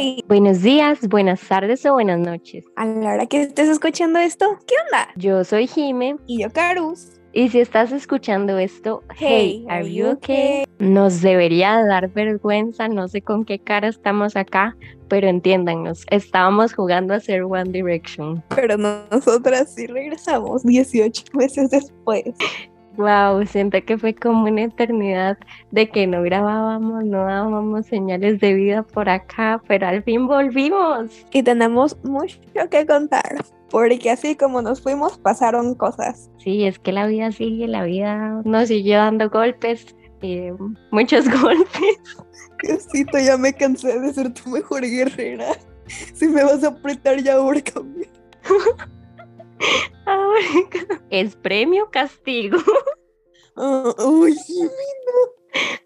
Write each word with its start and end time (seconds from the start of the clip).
Hey, 0.00 0.22
Buenos 0.28 0.62
días, 0.62 1.08
buenas 1.08 1.40
tardes 1.40 1.84
o 1.84 1.92
buenas 1.94 2.20
noches. 2.20 2.64
a 2.76 2.84
la 2.86 3.14
hora 3.14 3.26
que 3.26 3.42
estés 3.42 3.68
escuchando 3.68 4.20
esto, 4.20 4.46
¿qué 4.66 4.74
onda? 4.86 5.08
Yo 5.16 5.42
soy 5.42 5.66
Jime 5.66 6.14
Y 6.26 6.42
yo, 6.42 6.50
Carus. 6.50 7.20
y 7.32 7.48
si 7.48 7.58
estás 7.58 7.90
escuchando 7.90 8.58
esto, 8.58 9.02
hey, 9.18 9.66
are 9.68 9.92
you 9.92 10.10
okay? 10.10 10.66
Nos 10.78 11.20
debería 11.20 11.84
dar 11.84 12.10
vergüenza, 12.12 12.86
no 12.86 13.08
sé 13.08 13.22
con 13.22 13.44
qué 13.44 13.58
cara 13.58 13.88
estamos 13.88 14.36
acá, 14.36 14.76
pero 15.08 15.26
entiéndanos, 15.26 16.04
estábamos 16.10 16.74
jugando 16.74 17.14
a 17.14 17.18
ser 17.20 17.42
One 17.42 17.72
Direction. 17.72 18.44
Pero 18.54 18.76
nosotras 18.76 19.74
sí 19.74 19.88
regresamos 19.88 20.62
18 20.62 21.24
meses 21.34 21.70
después. 21.70 22.24
Wow, 22.98 23.46
siento 23.46 23.78
que 23.84 23.96
fue 23.96 24.12
como 24.12 24.46
una 24.50 24.64
eternidad 24.64 25.38
de 25.70 25.88
que 25.88 26.08
no 26.08 26.20
grabábamos, 26.20 27.04
no 27.04 27.26
dábamos 27.26 27.86
señales 27.86 28.40
de 28.40 28.54
vida 28.54 28.82
por 28.82 29.08
acá, 29.08 29.62
pero 29.68 29.86
al 29.86 30.02
fin 30.02 30.26
volvimos. 30.26 31.24
Y 31.32 31.44
tenemos 31.44 31.96
mucho 32.02 32.40
que 32.68 32.84
contar. 32.86 33.44
Porque 33.70 34.10
así 34.10 34.34
como 34.34 34.62
nos 34.62 34.82
fuimos, 34.82 35.16
pasaron 35.16 35.76
cosas. 35.76 36.28
Sí, 36.38 36.64
es 36.64 36.80
que 36.80 36.90
la 36.90 37.06
vida 37.06 37.30
sigue, 37.30 37.68
la 37.68 37.84
vida 37.84 38.42
nos 38.44 38.66
siguió 38.66 38.96
dando 38.96 39.30
golpes, 39.30 39.94
eh, 40.22 40.52
muchos 40.90 41.28
golpes. 41.40 42.00
Diosito, 42.64 43.16
ya 43.20 43.36
me 43.36 43.52
cansé 43.52 44.00
de 44.00 44.12
ser 44.12 44.34
tu 44.34 44.50
mejor 44.50 44.82
guerrera. 44.82 45.56
Si 45.86 46.26
me 46.26 46.42
vas 46.42 46.64
a 46.64 46.68
apretar 46.68 47.22
ya. 47.22 47.36
Ahora, 50.06 50.40
es 51.10 51.36
premio 51.36 51.88
castigo. 51.90 52.58
Ah, 53.60 53.92
uy, 54.06 54.36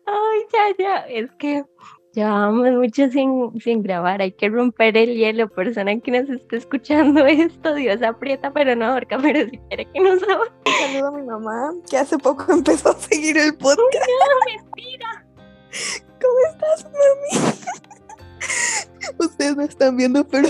Ay, 0.05 0.41
ya, 0.53 0.77
ya, 0.79 0.97
es 1.09 1.31
que 1.39 1.65
llevamos 2.13 2.71
mucho 2.73 3.09
sin, 3.09 3.59
sin 3.61 3.83
grabar, 3.83 4.21
hay 4.21 4.33
que 4.33 4.51
romper 4.51 4.95
el 4.99 5.15
hielo, 5.15 5.49
persona 5.49 5.99
que 5.99 6.11
nos 6.11 6.29
esté 6.29 6.59
escuchando 6.59 7.25
esto, 7.27 7.75
Dios 7.75 8.03
aprieta 8.03 8.53
pero 8.53 8.77
no 8.77 8.85
ahorca, 8.85 9.19
pero 9.19 9.49
si 9.49 9.57
quiere 9.57 9.87
que 9.87 10.01
nos 10.01 10.23
ahorque, 10.23 10.53
un 10.67 10.73
saludo 10.93 11.07
a 11.07 11.13
mi 11.13 11.23
mamá, 11.23 11.73
que 11.89 11.97
hace 11.97 12.19
poco 12.19 12.45
empezó 12.53 12.91
a 12.91 12.95
seguir 12.95 13.39
el 13.39 13.57
podcast. 13.57 14.07
mentira. 14.47 15.27
¿Cómo 16.21 16.39
estás, 16.53 16.85
mami? 16.85 17.55
Ustedes 19.19 19.57
no 19.57 19.63
están 19.63 19.97
viendo, 19.97 20.29
pero 20.29 20.49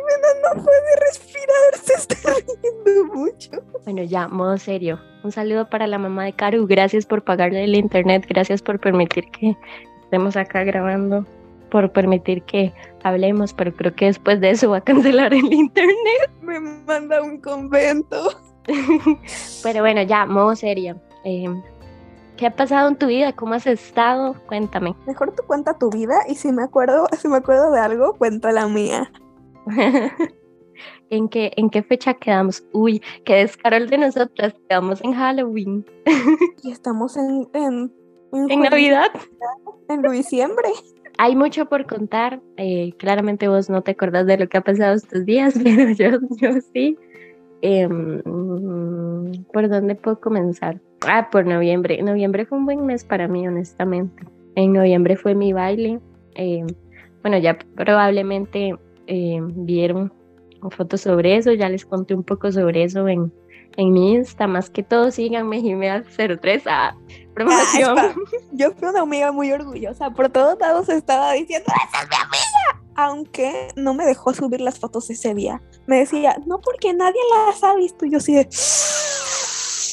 Jimena 0.00 0.54
no 0.54 0.62
puede 0.62 0.96
respirar, 1.08 1.76
se 1.82 1.94
está 1.94 2.16
riendo 2.62 3.14
mucho. 3.14 3.50
Bueno, 3.84 4.02
ya, 4.02 4.28
modo 4.28 4.56
serio. 4.58 4.98
Un 5.22 5.32
saludo 5.32 5.68
para 5.68 5.86
la 5.86 5.98
mamá 5.98 6.24
de 6.24 6.32
Karu, 6.32 6.66
gracias 6.66 7.04
por 7.06 7.22
pagarle 7.22 7.64
el 7.64 7.74
internet, 7.74 8.24
gracias 8.28 8.62
por 8.62 8.78
permitir 8.80 9.30
que 9.30 9.56
estemos 10.04 10.36
acá 10.36 10.64
grabando, 10.64 11.26
por 11.70 11.92
permitir 11.92 12.42
que 12.42 12.72
hablemos, 13.02 13.52
pero 13.52 13.74
creo 13.74 13.94
que 13.94 14.06
después 14.06 14.40
de 14.40 14.50
eso 14.50 14.70
va 14.70 14.78
a 14.78 14.80
cancelar 14.80 15.34
el 15.34 15.52
internet. 15.52 16.30
Me 16.40 16.58
manda 16.58 17.18
a 17.18 17.22
un 17.22 17.38
convento. 17.40 18.30
Pero 19.62 19.80
bueno, 19.80 20.02
ya, 20.02 20.26
modo 20.26 20.54
serio. 20.54 21.00
Eh, 21.24 21.48
¿Qué 22.36 22.46
ha 22.46 22.56
pasado 22.56 22.88
en 22.88 22.96
tu 22.96 23.06
vida? 23.06 23.34
¿Cómo 23.34 23.54
has 23.54 23.66
estado? 23.66 24.34
Cuéntame. 24.46 24.96
Mejor 25.06 25.34
tú 25.34 25.42
cuenta 25.46 25.78
tu 25.78 25.90
vida 25.90 26.20
y 26.26 26.34
si 26.34 26.50
me 26.52 26.62
acuerdo, 26.62 27.06
si 27.18 27.28
me 27.28 27.36
acuerdo 27.36 27.70
de 27.70 27.80
algo, 27.80 28.14
cuenta 28.14 28.50
la 28.50 28.66
mía. 28.66 29.10
¿En 31.10 31.28
qué, 31.28 31.52
¿En 31.56 31.70
qué 31.70 31.82
fecha 31.82 32.14
quedamos? 32.14 32.64
Uy, 32.72 33.02
qué 33.24 33.34
descaro 33.36 33.76
el 33.76 33.90
de 33.90 33.98
nosotras. 33.98 34.54
Quedamos 34.68 35.02
en 35.02 35.12
Halloween. 35.14 35.84
Y 36.62 36.70
estamos 36.70 37.16
en, 37.16 37.48
en, 37.52 37.92
En 38.32 38.60
Navidad. 38.60 39.10
En 39.88 40.02
diciembre. 40.02 40.68
Hay 41.18 41.34
mucho 41.36 41.66
por 41.66 41.86
contar. 41.86 42.40
eh, 42.56 42.92
claramente 42.96 43.48
vos 43.48 43.68
no 43.68 43.82
te 43.82 43.90
acordás 43.90 44.26
de 44.26 44.38
lo 44.38 44.48
que 44.48 44.58
ha 44.58 44.60
pasado 44.62 44.94
estos 44.94 45.24
días, 45.26 45.54
pero 45.64 45.90
yo, 45.90 46.18
yo 46.40 46.60
sí. 46.72 46.96
Em, 47.62 48.22
¿Por 49.52 49.68
dónde 49.68 49.96
puedo 49.96 50.20
comenzar? 50.20 50.80
Ah, 51.06 51.28
por 51.30 51.44
noviembre. 51.44 52.00
Noviembre 52.02 52.46
fue 52.46 52.56
un 52.58 52.64
buen 52.66 52.86
mes 52.86 53.04
para 53.04 53.28
mí, 53.28 53.46
honestamente. 53.46 54.22
En 54.54 54.72
noviembre 54.72 55.16
fue 55.16 55.34
mi 55.34 55.52
baile. 55.52 56.00
em, 56.34 56.66
bueno, 57.22 57.36
ya 57.38 57.58
probablemente 57.76 58.76
em, 59.10 59.52
vieron 59.66 60.12
fotos 60.70 61.02
sobre 61.02 61.36
eso. 61.36 61.52
Ya 61.52 61.68
les 61.68 61.84
conté 61.84 62.14
un 62.14 62.22
poco 62.22 62.50
sobre 62.52 62.84
eso 62.84 63.08
en, 63.08 63.32
en 63.76 63.92
mi 63.92 64.14
Insta. 64.14 64.46
Más 64.46 64.70
que 64.70 64.82
todo, 64.82 65.10
síganme, 65.10 65.60
Jimea03. 65.60 66.62
Ah, 66.66 66.94
promoción. 67.34 67.98
Ah, 67.98 68.14
Yo 68.52 68.72
fui 68.72 68.88
una 68.88 69.02
amiga 69.02 69.32
muy 69.32 69.52
orgullosa. 69.52 70.10
Por 70.10 70.28
todos 70.28 70.58
lados 70.58 70.88
estaba 70.88 71.32
diciendo, 71.32 71.66
¡Esa 71.68 72.02
es 72.02 72.08
mi 72.08 72.16
amiga! 72.16 72.84
Aunque 72.96 73.68
no 73.76 73.94
me 73.94 74.04
dejó 74.04 74.34
subir 74.34 74.60
las 74.60 74.78
fotos 74.78 75.08
ese 75.10 75.34
día. 75.34 75.62
Me 75.86 75.98
decía, 76.00 76.36
no 76.46 76.58
porque 76.60 76.92
nadie 76.92 77.20
las 77.46 77.62
ha 77.64 77.74
visto. 77.74 78.04
Y 78.04 78.12
yo 78.12 78.20
sí 78.20 78.34
de, 78.34 78.46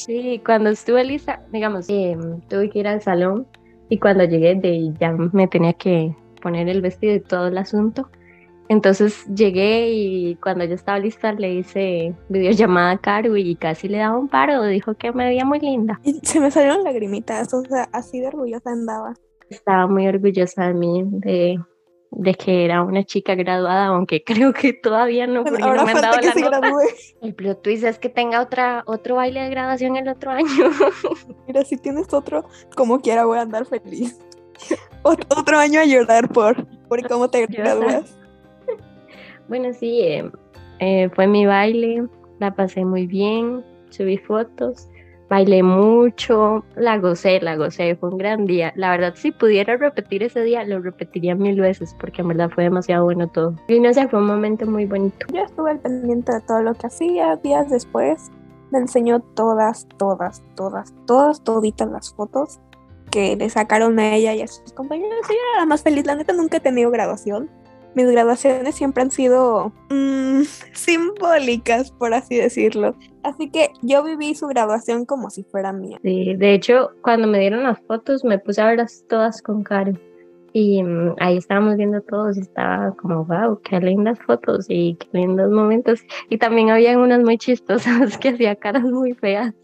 Sí, 0.07 0.41
cuando 0.45 0.69
estuve 0.69 1.03
lista, 1.03 1.41
digamos, 1.51 1.89
eh, 1.89 2.17
tuve 2.49 2.69
que 2.69 2.79
ir 2.79 2.87
al 2.87 3.01
salón 3.01 3.45
y 3.89 3.99
cuando 3.99 4.23
llegué 4.23 4.55
de 4.55 4.93
ya 4.99 5.11
me 5.11 5.47
tenía 5.47 5.73
que 5.73 6.15
poner 6.41 6.69
el 6.69 6.81
vestido 6.81 7.15
y 7.15 7.19
todo 7.19 7.47
el 7.47 7.57
asunto. 7.57 8.09
Entonces 8.69 9.25
llegué 9.33 9.89
y 9.91 10.35
cuando 10.35 10.65
ya 10.65 10.75
estaba 10.75 10.99
lista 10.99 11.31
le 11.31 11.53
hice 11.53 12.13
videollamada 12.29 12.91
a 12.91 12.97
Caru 12.97 13.37
y 13.37 13.55
casi 13.55 13.87
le 13.87 13.99
daba 13.99 14.17
un 14.17 14.27
paro, 14.27 14.63
dijo 14.63 14.93
que 14.95 15.11
me 15.13 15.25
veía 15.25 15.45
muy 15.45 15.59
linda. 15.59 15.99
y 16.03 16.19
se 16.23 16.39
me 16.39 16.51
salieron 16.51 16.83
lagrimitas. 16.83 17.53
O 17.53 17.61
sea, 17.63 17.87
así 17.93 18.19
de 18.19 18.27
orgullosa 18.27 18.69
andaba. 18.71 19.13
Estaba 19.49 19.87
muy 19.87 20.05
orgullosa 20.07 20.67
de 20.67 20.73
mí, 20.73 21.03
de, 21.05 21.57
de 22.11 22.33
que 22.35 22.65
era 22.65 22.83
una 22.83 23.05
chica 23.05 23.35
graduada, 23.35 23.85
aunque 23.85 24.21
creo 24.25 24.51
que 24.51 24.73
todavía 24.73 25.27
no, 25.27 25.45
porque 25.45 25.59
no 25.59 25.67
ahora 25.67 25.85
me 25.85 25.91
han 25.91 26.01
dado 26.01 26.19
que 26.19 26.25
la 26.27 26.33
se 26.33 26.41
nota. 26.41 26.59
gradúe. 26.59 26.81
El 27.21 27.33
plot 27.35 27.61
twist 27.61 27.85
es 27.85 27.99
que 27.99 28.09
tenga 28.09 28.41
otra, 28.41 28.83
otro 28.85 29.15
baile 29.15 29.43
de 29.43 29.49
graduación 29.49 29.95
el 29.95 30.09
otro 30.09 30.31
año. 30.31 30.47
Mira, 31.47 31.63
si 31.63 31.77
tienes 31.77 32.13
otro, 32.13 32.43
como 32.75 32.99
quiera 32.99 33.23
voy 33.25 33.37
a 33.37 33.43
andar 33.43 33.65
feliz. 33.65 34.19
Ot- 35.03 35.25
otro 35.39 35.57
año 35.57 35.79
a 35.79 35.85
llorar 35.85 36.27
por, 36.27 36.67
por 36.89 37.07
cómo 37.07 37.29
te 37.29 37.41
Yo 37.41 37.63
gradúas. 37.63 38.16
Bueno, 39.47 39.73
sí, 39.73 40.01
eh, 40.01 40.29
eh, 40.79 41.09
fue 41.15 41.27
mi 41.27 41.45
baile, 41.45 42.07
la 42.39 42.53
pasé 42.53 42.85
muy 42.85 43.07
bien, 43.07 43.63
subí 43.89 44.17
fotos, 44.17 44.89
bailé 45.29 45.63
mucho, 45.63 46.63
la 46.75 46.97
gocé, 46.97 47.39
la 47.41 47.55
gocé, 47.55 47.95
fue 47.95 48.09
un 48.09 48.17
gran 48.17 48.45
día. 48.45 48.73
La 48.75 48.91
verdad, 48.91 49.13
si 49.15 49.31
pudiera 49.31 49.77
repetir 49.77 50.23
ese 50.23 50.41
día, 50.43 50.63
lo 50.63 50.79
repetiría 50.79 51.35
mil 51.35 51.59
veces 51.59 51.95
porque 51.99 52.21
en 52.21 52.29
verdad 52.29 52.49
fue 52.49 52.65
demasiado 52.65 53.03
bueno 53.05 53.27
todo. 53.27 53.55
Y 53.67 53.79
no 53.79 53.93
sé, 53.93 54.07
fue 54.07 54.19
un 54.19 54.27
momento 54.27 54.65
muy 54.65 54.85
bonito. 54.85 55.25
Yo 55.33 55.41
estuve 55.41 55.71
al 55.71 55.79
pendiente 55.79 56.33
de 56.33 56.41
todo 56.41 56.61
lo 56.61 56.73
que 56.73 56.87
hacía. 56.87 57.35
Días 57.37 57.69
después 57.69 58.31
me 58.71 58.79
enseñó 58.79 59.19
todas, 59.19 59.87
todas, 59.97 60.43
todas, 60.55 60.93
todas, 61.05 61.43
toditas 61.43 61.89
las 61.89 62.13
fotos 62.13 62.59
que 63.11 63.35
le 63.35 63.49
sacaron 63.49 63.97
a 63.99 64.15
ella 64.15 64.33
y 64.33 64.41
a 64.41 64.47
sus 64.47 64.73
compañeros. 64.73 65.17
Yo 65.27 65.33
era 65.33 65.61
la 65.61 65.65
más 65.65 65.81
feliz. 65.83 66.05
La 66.05 66.15
neta 66.15 66.33
nunca 66.33 66.57
he 66.57 66.59
tenido 66.59 66.91
graduación. 66.91 67.49
Mis 67.97 68.11
graduaciones 68.11 68.75
siempre 68.75 69.01
han 69.01 69.09
sido 69.09 69.71
mm, 69.89 70.43
simbólicas, 70.73 71.89
por 71.89 72.13
así 72.13 72.37
decirlo. 72.37 72.95
Así 73.23 73.49
que 73.49 73.71
yo 73.81 74.03
viví 74.03 74.35
su 74.35 74.45
graduación 74.45 75.03
como 75.03 75.31
si 75.31 75.43
fuera 75.43 75.73
mía. 75.73 75.97
Sí, 76.03 76.35
de 76.35 76.53
hecho, 76.53 76.91
cuando 77.01 77.27
me 77.27 77.39
dieron 77.39 77.63
las 77.63 77.79
fotos, 77.87 78.23
me 78.23 78.37
puse 78.37 78.61
a 78.61 78.67
verlas 78.67 79.03
todas 79.09 79.41
con 79.41 79.63
Karen. 79.63 79.99
Y 80.53 80.83
mm, 80.83 81.15
ahí 81.17 81.37
estábamos 81.37 81.75
viendo 81.77 81.99
todos 82.01 82.37
y 82.37 82.41
estaba 82.41 82.91
como, 82.97 83.25
wow, 83.25 83.59
qué 83.63 83.79
lindas 83.79 84.19
fotos 84.19 84.67
y 84.69 84.93
qué 84.93 85.07
lindos 85.13 85.49
momentos. 85.49 86.01
Y 86.29 86.37
también 86.37 86.69
había 86.69 86.95
unas 86.99 87.23
muy 87.23 87.39
chistosas 87.39 88.15
que 88.19 88.29
hacía 88.29 88.55
caras 88.57 88.83
muy 88.83 89.15
feas. 89.15 89.55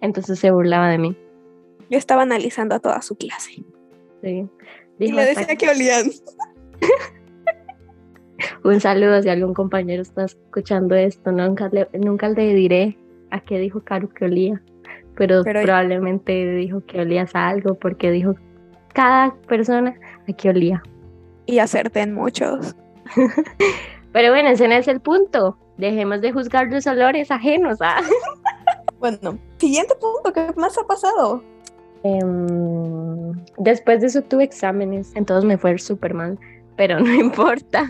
Entonces 0.00 0.38
se 0.38 0.50
burlaba 0.50 0.88
de 0.88 0.96
mí. 0.96 1.16
Yo 1.90 1.98
estaba 1.98 2.22
analizando 2.22 2.76
a 2.76 2.78
toda 2.80 3.02
su 3.02 3.14
clase. 3.14 3.62
Sí. 4.22 4.48
Y 4.98 5.04
Dijo 5.04 5.16
le 5.16 5.22
hasta 5.24 5.40
decía 5.40 5.56
que 5.56 5.68
olían. 5.68 6.10
Un 8.64 8.80
saludo 8.80 9.22
si 9.22 9.28
algún 9.28 9.54
compañero 9.54 10.02
está 10.02 10.24
escuchando 10.24 10.94
esto. 10.94 11.30
Nunca 11.32 11.68
le, 11.72 11.88
nunca 11.92 12.28
le 12.28 12.54
diré 12.54 12.98
a 13.30 13.40
qué 13.40 13.58
dijo 13.58 13.80
Caro 13.82 14.08
que 14.08 14.24
olía, 14.26 14.60
pero, 15.16 15.42
Pero- 15.44 15.62
probablemente 15.62 16.54
dijo 16.54 16.82
que 16.86 17.00
olías 17.00 17.34
a 17.34 17.48
algo 17.48 17.74
porque 17.74 18.10
dijo 18.10 18.34
cada 18.92 19.34
persona 19.48 19.94
a 20.28 20.32
qué 20.32 20.50
olía. 20.50 20.82
Y 21.46 21.58
acerté 21.58 22.00
en 22.00 22.14
muchos. 22.14 22.74
Pero 24.12 24.30
bueno, 24.30 24.48
ese 24.50 24.68
no 24.68 24.74
es 24.74 24.88
el 24.88 25.00
punto. 25.00 25.58
Dejemos 25.76 26.20
de 26.20 26.32
juzgar 26.32 26.68
los 26.68 26.86
olores 26.86 27.30
ajenos. 27.30 27.78
¿ah? 27.80 28.00
Bueno, 29.00 29.38
siguiente 29.58 29.94
punto, 30.00 30.32
¿qué 30.32 30.46
más 30.56 30.78
ha 30.78 30.86
pasado? 30.86 31.42
Em, 32.04 33.32
después 33.58 34.00
de 34.00 34.06
eso 34.06 34.22
tuve 34.22 34.44
exámenes, 34.44 35.12
entonces 35.14 35.44
me 35.46 35.58
fue 35.58 35.76
súper 35.78 36.14
mal, 36.14 36.38
pero 36.76 36.98
no 37.00 37.12
importa, 37.20 37.86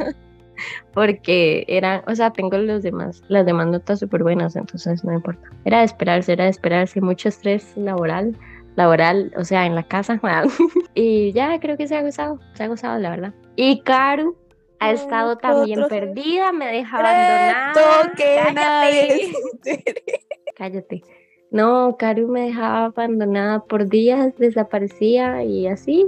porque 0.92 1.64
eran, 1.68 2.02
o 2.06 2.14
sea, 2.14 2.30
tengo 2.30 2.56
los 2.58 2.82
demás, 2.82 3.22
las 3.28 3.46
demás 3.46 3.66
notas 3.66 4.00
súper 4.00 4.22
buenas, 4.22 4.56
entonces 4.56 5.04
no 5.04 5.12
importa. 5.12 5.48
Era 5.64 5.78
de 5.78 5.84
esperarse, 5.84 6.32
era 6.32 6.44
de 6.44 6.50
esperarse, 6.50 7.00
mucho 7.00 7.28
estrés 7.28 7.76
laboral, 7.76 8.36
laboral, 8.76 9.32
o 9.36 9.44
sea, 9.44 9.66
en 9.66 9.74
la 9.74 9.82
casa, 9.82 10.20
y 10.94 11.32
ya 11.32 11.58
creo 11.60 11.76
que 11.76 11.86
se 11.86 11.96
ha 11.96 12.02
gozado, 12.02 12.38
se 12.54 12.64
ha 12.64 12.68
gozado, 12.68 12.98
la 12.98 13.10
verdad. 13.10 13.34
Y 13.56 13.80
Karu 13.80 14.36
ha 14.80 14.92
estado 14.92 15.36
también 15.36 15.86
perdida, 15.88 16.52
me 16.52 16.66
deja 16.66 16.98
abandonada. 16.98 18.12
Cállate. 18.16 19.32
Cállate. 20.56 21.02
No, 21.50 21.96
Karu 21.96 22.28
me 22.28 22.46
dejaba 22.46 22.86
abandonada 22.86 23.64
por 23.64 23.88
días, 23.88 24.36
desaparecía 24.38 25.44
y 25.44 25.68
así, 25.68 26.04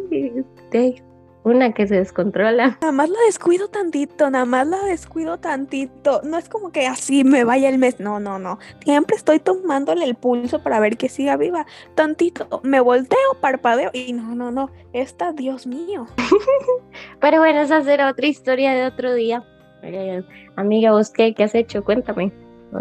una 1.47 1.73
que 1.73 1.87
se 1.87 1.95
descontrola. 1.95 2.77
Nada 2.83 2.93
más 2.93 3.09
la 3.09 3.19
descuido 3.27 3.69
tantito, 3.69 4.29
nada 4.31 4.45
más 4.45 4.67
la 4.67 4.83
descuido 4.83 5.39
tantito. 5.39 6.21
No 6.25 6.39
es 6.39 6.49
como 6.49 6.73
que 6.73 6.89
así 6.89 7.23
me 7.23 7.45
vaya 7.45 7.69
el 7.69 7.79
mes. 7.79 8.01
No, 8.01 8.19
no, 8.19 8.41
no. 8.41 8.59
Siempre 8.83 9.17
estoy 9.17 9.39
tomándole 9.39 10.05
el 10.05 10.17
pulso 10.17 10.63
para 10.63 10.81
ver 10.81 10.97
que 10.97 11.09
siga 11.09 11.37
viva. 11.37 11.65
Tantito, 11.95 12.61
me 12.65 12.81
volteo, 12.81 13.19
parpadeo 13.41 13.91
y 13.93 14.13
no, 14.13 14.35
no, 14.35 14.51
no. 14.51 14.71
Esta, 14.93 15.33
Dios 15.33 15.69
mío. 15.69 16.07
Pero 17.21 17.39
bueno, 17.39 17.61
esa 17.61 17.81
será 17.83 18.11
otra 18.11 18.27
historia 18.27 18.73
de 18.73 18.87
otro 18.87 19.15
día. 19.15 19.45
Eh, 19.83 20.25
amiga, 20.57 20.91
¿vos 20.91 21.11
qué, 21.11 21.33
qué 21.33 21.45
has 21.45 21.55
hecho? 21.55 21.85
Cuéntame. 21.85 22.33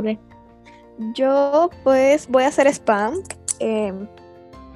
Sé. 0.01 0.19
Yo 1.13 1.69
pues 1.83 2.27
voy 2.27 2.43
a 2.43 2.47
hacer 2.47 2.65
spam. 2.67 3.13
Eh, 3.59 3.93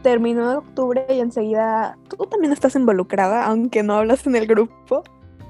terminó 0.01 0.51
en 0.51 0.57
octubre 0.57 1.05
y 1.09 1.19
enseguida 1.19 1.97
tú 2.09 2.25
también 2.25 2.53
estás 2.53 2.75
involucrada, 2.75 3.45
aunque 3.45 3.83
no 3.83 3.95
hablas 3.95 4.25
en 4.27 4.35
el 4.35 4.47
grupo. 4.47 5.03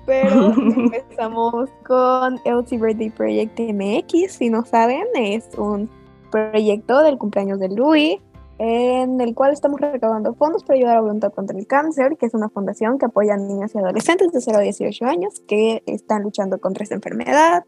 Pero 0.06 0.54
empezamos 0.58 1.70
con 1.86 2.40
LC 2.46 2.80
Birthday 2.80 3.10
Project 3.10 3.60
MX. 3.60 4.32
Si 4.32 4.50
no 4.50 4.66
saben, 4.66 5.06
es 5.16 5.48
un 5.58 5.90
proyecto 6.32 7.02
del 7.04 7.18
cumpleaños 7.18 7.60
de 7.60 7.70
Louis 7.70 8.20
en 8.60 9.22
el 9.22 9.34
cual 9.36 9.54
estamos 9.54 9.80
recaudando 9.80 10.34
fondos 10.34 10.66
para 10.66 10.78
ayudar 10.78 10.98
a 10.98 11.02
Voluntad 11.02 11.32
contra 11.32 11.58
el 11.58 11.66
Cáncer, 11.66 12.18
que 12.18 12.26
es 12.26 12.34
una 12.34 12.50
fundación 12.50 12.98
que 12.98 13.06
apoya 13.06 13.36
a 13.36 13.38
niñas 13.38 13.74
y 13.74 13.78
adolescentes 13.78 14.34
de 14.34 14.42
0 14.42 14.58
a 14.58 14.62
18 14.62 15.06
años 15.06 15.42
que 15.48 15.82
están 15.86 16.24
luchando 16.24 16.60
contra 16.60 16.84
esta 16.84 16.96
enfermedad 16.96 17.64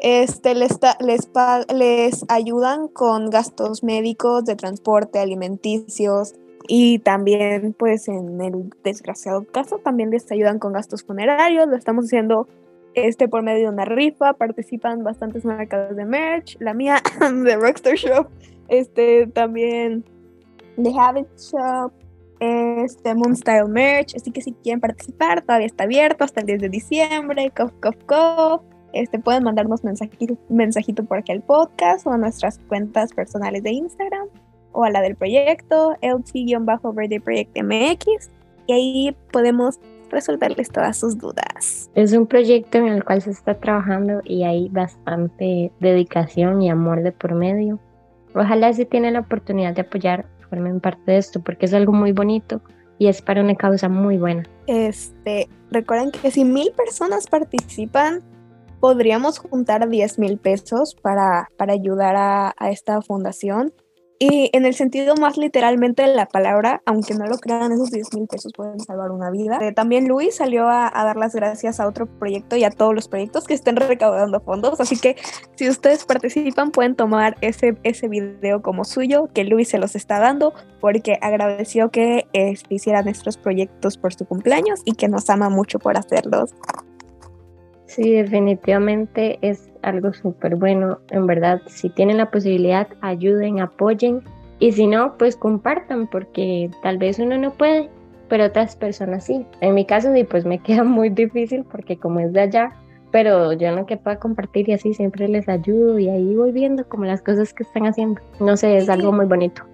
este, 0.00 0.54
les, 0.54 0.78
les, 1.00 1.28
les 1.74 2.24
ayudan 2.28 2.88
con 2.88 3.30
gastos 3.30 3.82
médicos, 3.84 4.44
de 4.44 4.56
transporte, 4.56 5.18
alimenticios 5.18 6.34
y 6.72 7.00
también, 7.00 7.74
pues 7.76 8.08
en 8.08 8.40
el 8.40 8.70
desgraciado 8.84 9.44
caso, 9.44 9.78
también 9.78 10.10
les 10.10 10.30
ayudan 10.30 10.58
con 10.58 10.72
gastos 10.72 11.02
funerarios. 11.02 11.66
Lo 11.66 11.76
estamos 11.76 12.06
haciendo 12.06 12.48
este 12.94 13.28
por 13.28 13.42
medio 13.42 13.64
de 13.64 13.74
una 13.74 13.84
rifa. 13.84 14.34
Participan 14.34 15.02
bastantes 15.02 15.44
marcas 15.44 15.96
de 15.96 16.04
merch. 16.04 16.56
La 16.60 16.72
mía 16.72 17.02
de 17.44 17.56
Rockstar 17.56 17.96
Shop. 17.96 18.28
Este 18.68 19.26
también 19.26 20.04
The 20.80 20.92
Habit 20.96 21.26
Shop. 21.36 21.92
Este 22.38 23.14
Moon 23.14 23.34
Style 23.34 23.68
Merch. 23.68 24.14
Así 24.14 24.30
que 24.30 24.40
si 24.40 24.52
quieren 24.52 24.80
participar, 24.80 25.42
todavía 25.42 25.66
está 25.66 25.84
abierto 25.84 26.24
hasta 26.24 26.40
el 26.40 26.46
10 26.46 26.60
de 26.60 26.68
diciembre. 26.68 27.50
Cof, 27.50 27.72
cof, 27.80 27.96
cof. 28.06 28.62
Este, 28.92 29.18
pueden 29.18 29.44
mandarnos 29.44 29.84
mensajito, 29.84 30.36
mensajito 30.48 31.04
por 31.04 31.18
aquí 31.18 31.32
al 31.32 31.42
podcast 31.42 32.06
o 32.06 32.10
a 32.10 32.18
nuestras 32.18 32.58
cuentas 32.68 33.12
personales 33.12 33.62
de 33.62 33.70
Instagram 33.70 34.28
o 34.72 34.84
a 34.84 34.90
la 34.90 35.00
del 35.00 35.16
proyecto, 35.16 35.96
LT-Birthday 36.02 37.20
Project 37.20 37.56
MX, 37.62 38.30
y 38.66 38.72
ahí 38.72 39.16
podemos 39.32 39.80
resolverles 40.10 40.70
todas 40.70 40.96
sus 40.96 41.18
dudas. 41.18 41.90
Es 41.94 42.12
un 42.12 42.26
proyecto 42.26 42.78
en 42.78 42.88
el 42.88 43.04
cual 43.04 43.22
se 43.22 43.30
está 43.30 43.54
trabajando 43.54 44.20
y 44.24 44.44
hay 44.44 44.68
bastante 44.68 45.72
dedicación 45.80 46.62
y 46.62 46.70
amor 46.70 47.02
de 47.02 47.12
por 47.12 47.34
medio. 47.34 47.78
Ojalá 48.34 48.72
si 48.72 48.84
tienen 48.84 49.14
la 49.14 49.20
oportunidad 49.20 49.74
de 49.74 49.82
apoyar, 49.82 50.26
formen 50.48 50.80
parte 50.80 51.12
de 51.12 51.18
esto, 51.18 51.40
porque 51.40 51.66
es 51.66 51.74
algo 51.74 51.92
muy 51.92 52.12
bonito 52.12 52.60
y 52.98 53.06
es 53.06 53.22
para 53.22 53.42
una 53.42 53.54
causa 53.54 53.88
muy 53.88 54.18
buena. 54.18 54.44
Este, 54.66 55.48
recuerden 55.70 56.10
que 56.10 56.30
si 56.30 56.44
mil 56.44 56.70
personas 56.72 57.26
participan, 57.26 58.22
podríamos 58.80 59.38
juntar 59.38 59.88
10 59.88 60.18
mil 60.18 60.38
pesos 60.38 60.96
para, 61.00 61.48
para 61.56 61.74
ayudar 61.74 62.16
a, 62.16 62.54
a, 62.56 62.70
esta 62.70 63.00
fundación. 63.02 63.72
Y 64.22 64.50
en 64.52 64.66
el 64.66 64.74
sentido 64.74 65.14
más 65.14 65.38
literalmente 65.38 66.02
de 66.02 66.14
la 66.14 66.26
palabra, 66.26 66.82
aunque 66.84 67.14
no 67.14 67.26
lo 67.26 67.38
crean, 67.38 67.72
esos 67.72 67.90
10 67.90 68.14
mil 68.14 68.26
pesos 68.26 68.52
pueden 68.54 68.78
salvar 68.78 69.12
una 69.12 69.30
vida. 69.30 69.58
Eh, 69.62 69.72
también 69.72 70.08
Luis 70.08 70.36
salió 70.36 70.68
a, 70.68 70.90
a, 70.92 71.04
dar 71.06 71.16
las 71.16 71.34
gracias 71.34 71.80
a 71.80 71.88
otro 71.88 72.04
proyecto 72.04 72.54
y 72.54 72.64
a 72.64 72.70
todos 72.70 72.94
los 72.94 73.08
proyectos 73.08 73.46
que 73.46 73.54
estén 73.54 73.76
recaudando 73.76 74.38
fondos. 74.40 74.78
Así 74.78 74.98
que 74.98 75.16
si 75.56 75.70
ustedes 75.70 76.04
participan, 76.04 76.70
pueden 76.70 76.96
tomar 76.96 77.38
ese, 77.40 77.78
ese 77.82 78.08
video 78.08 78.60
como 78.60 78.84
suyo, 78.84 79.30
que 79.32 79.44
Luis 79.44 79.70
se 79.70 79.78
los 79.78 79.96
está 79.96 80.18
dando, 80.18 80.52
porque 80.82 81.18
agradeció 81.22 81.90
que 81.90 82.26
eh, 82.34 82.54
hicieran 82.68 83.08
estos 83.08 83.38
proyectos 83.38 83.96
por 83.96 84.12
su 84.12 84.26
cumpleaños 84.26 84.82
y 84.84 84.92
que 84.96 85.08
nos 85.08 85.30
ama 85.30 85.48
mucho 85.48 85.78
por 85.78 85.96
hacerlos. 85.96 86.50
Sí, 87.90 88.12
definitivamente 88.12 89.40
es 89.42 89.68
algo 89.82 90.12
súper 90.12 90.54
bueno. 90.54 91.00
En 91.10 91.26
verdad, 91.26 91.60
si 91.66 91.90
tienen 91.90 92.18
la 92.18 92.30
posibilidad, 92.30 92.86
ayuden, 93.00 93.58
apoyen. 93.58 94.22
Y 94.60 94.70
si 94.70 94.86
no, 94.86 95.18
pues 95.18 95.34
compartan, 95.34 96.06
porque 96.06 96.70
tal 96.84 96.98
vez 96.98 97.18
uno 97.18 97.36
no 97.36 97.52
puede, 97.52 97.90
pero 98.28 98.44
otras 98.44 98.76
personas 98.76 99.24
sí. 99.24 99.44
En 99.60 99.74
mi 99.74 99.84
caso, 99.84 100.14
sí, 100.14 100.22
pues 100.22 100.44
me 100.44 100.58
queda 100.62 100.84
muy 100.84 101.10
difícil 101.10 101.64
porque 101.64 101.96
como 101.96 102.20
es 102.20 102.32
de 102.32 102.42
allá, 102.42 102.72
pero 103.10 103.54
yo 103.54 103.74
no 103.74 103.86
que 103.86 103.96
pueda 103.96 104.20
compartir 104.20 104.68
y 104.68 104.74
así 104.74 104.94
siempre 104.94 105.26
les 105.26 105.48
ayudo 105.48 105.98
y 105.98 106.08
ahí 106.08 106.36
voy 106.36 106.52
viendo 106.52 106.88
como 106.88 107.06
las 107.06 107.20
cosas 107.22 107.52
que 107.52 107.64
están 107.64 107.86
haciendo. 107.86 108.20
No 108.38 108.56
sé, 108.56 108.76
es 108.76 108.88
algo 108.88 109.10
muy 109.10 109.26
bonito. 109.26 109.64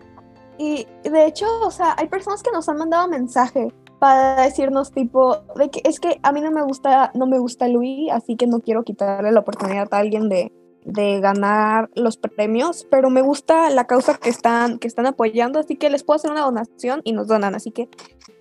Y 0.56 0.88
de 1.04 1.26
hecho, 1.26 1.44
o 1.62 1.70
sea, 1.70 1.94
hay 1.98 2.08
personas 2.08 2.42
que 2.42 2.50
nos 2.50 2.66
han 2.70 2.78
mandado 2.78 3.08
mensaje 3.08 3.68
para 3.98 4.42
decirnos 4.42 4.92
tipo 4.92 5.36
de 5.56 5.70
que 5.70 5.80
es 5.84 6.00
que 6.00 6.18
a 6.22 6.32
mí 6.32 6.40
no 6.40 6.50
me 6.50 6.62
gusta 6.62 7.10
no 7.14 7.26
me 7.26 7.38
gusta 7.38 7.68
Luis 7.68 8.10
así 8.12 8.36
que 8.36 8.46
no 8.46 8.60
quiero 8.60 8.84
quitarle 8.84 9.32
la 9.32 9.40
oportunidad 9.40 9.88
a 9.92 9.98
alguien 9.98 10.28
de, 10.28 10.52
de 10.84 11.20
ganar 11.20 11.90
los 11.94 12.16
premios 12.16 12.86
pero 12.90 13.10
me 13.10 13.22
gusta 13.22 13.70
la 13.70 13.86
causa 13.86 14.18
que 14.18 14.28
están 14.28 14.78
que 14.78 14.88
están 14.88 15.06
apoyando 15.06 15.58
así 15.58 15.76
que 15.76 15.90
les 15.90 16.04
puedo 16.04 16.16
hacer 16.16 16.30
una 16.30 16.42
donación 16.42 17.00
y 17.04 17.12
nos 17.12 17.26
donan 17.26 17.54
así 17.54 17.70
que 17.70 17.88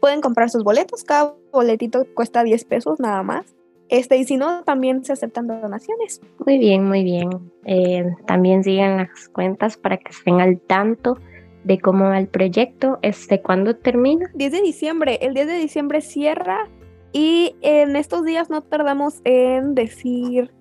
pueden 0.02 0.22
comprar 0.22 0.50
sus 0.50 0.64
boletos 0.64 1.04
cada 1.04 1.36
boletito 1.52 2.06
cuesta 2.14 2.44
10 2.44 2.66
pesos 2.66 3.00
nada 3.00 3.24
más 3.24 3.56
este, 3.88 4.18
y 4.18 4.26
si 4.26 4.38
no, 4.38 4.64
también 4.64 5.06
se 5.06 5.14
aceptan 5.14 5.48
donaciones. 5.48 6.22
Muy 6.44 6.58
bien, 6.58 6.86
muy 6.86 7.04
bien. 7.04 7.30
Eh, 7.66 8.04
también 8.26 8.64
sigan 8.64 8.98
las 8.98 9.30
cuentas 9.30 9.78
para 9.78 9.98
que 9.98 10.10
estén 10.10 10.42
al 10.42 10.60
tanto 10.60 11.20
de 11.66 11.80
cómo 11.80 12.06
va 12.06 12.20
el 12.20 12.28
proyecto, 12.28 13.00
este, 13.02 13.42
¿cuándo 13.42 13.76
termina? 13.76 14.30
10 14.36 14.52
de 14.52 14.62
diciembre, 14.62 15.18
el 15.22 15.34
10 15.34 15.48
de 15.48 15.58
diciembre 15.58 16.02
cierra 16.02 16.70
y 17.12 17.56
en 17.62 17.96
estos 17.96 18.24
días 18.24 18.50
no 18.50 18.62
tardamos 18.62 19.22
en 19.24 19.74
decir 19.74 20.54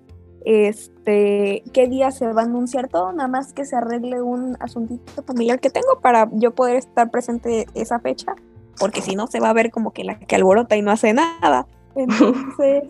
este 0.45 1.63
qué 1.73 1.87
día 1.87 2.11
se 2.11 2.27
va 2.31 2.41
a 2.41 2.45
anunciar 2.45 2.87
todo, 2.87 3.11
nada 3.11 3.27
más 3.27 3.53
que 3.53 3.65
se 3.65 3.75
arregle 3.75 4.21
un 4.21 4.57
asuntito 4.59 5.23
familiar 5.23 5.59
que 5.59 5.69
tengo 5.69 5.99
para 6.01 6.29
yo 6.33 6.55
poder 6.55 6.77
estar 6.77 7.11
presente 7.11 7.67
esa 7.75 7.99
fecha, 7.99 8.33
porque 8.79 9.01
si 9.01 9.15
no 9.15 9.27
se 9.27 9.39
va 9.39 9.49
a 9.49 9.53
ver 9.53 9.69
como 9.69 9.91
que 9.91 10.03
la 10.03 10.17
que 10.17 10.35
alborota 10.35 10.75
y 10.75 10.81
no 10.81 10.91
hace 10.91 11.13
nada. 11.13 11.67
Entonces, 11.95 12.83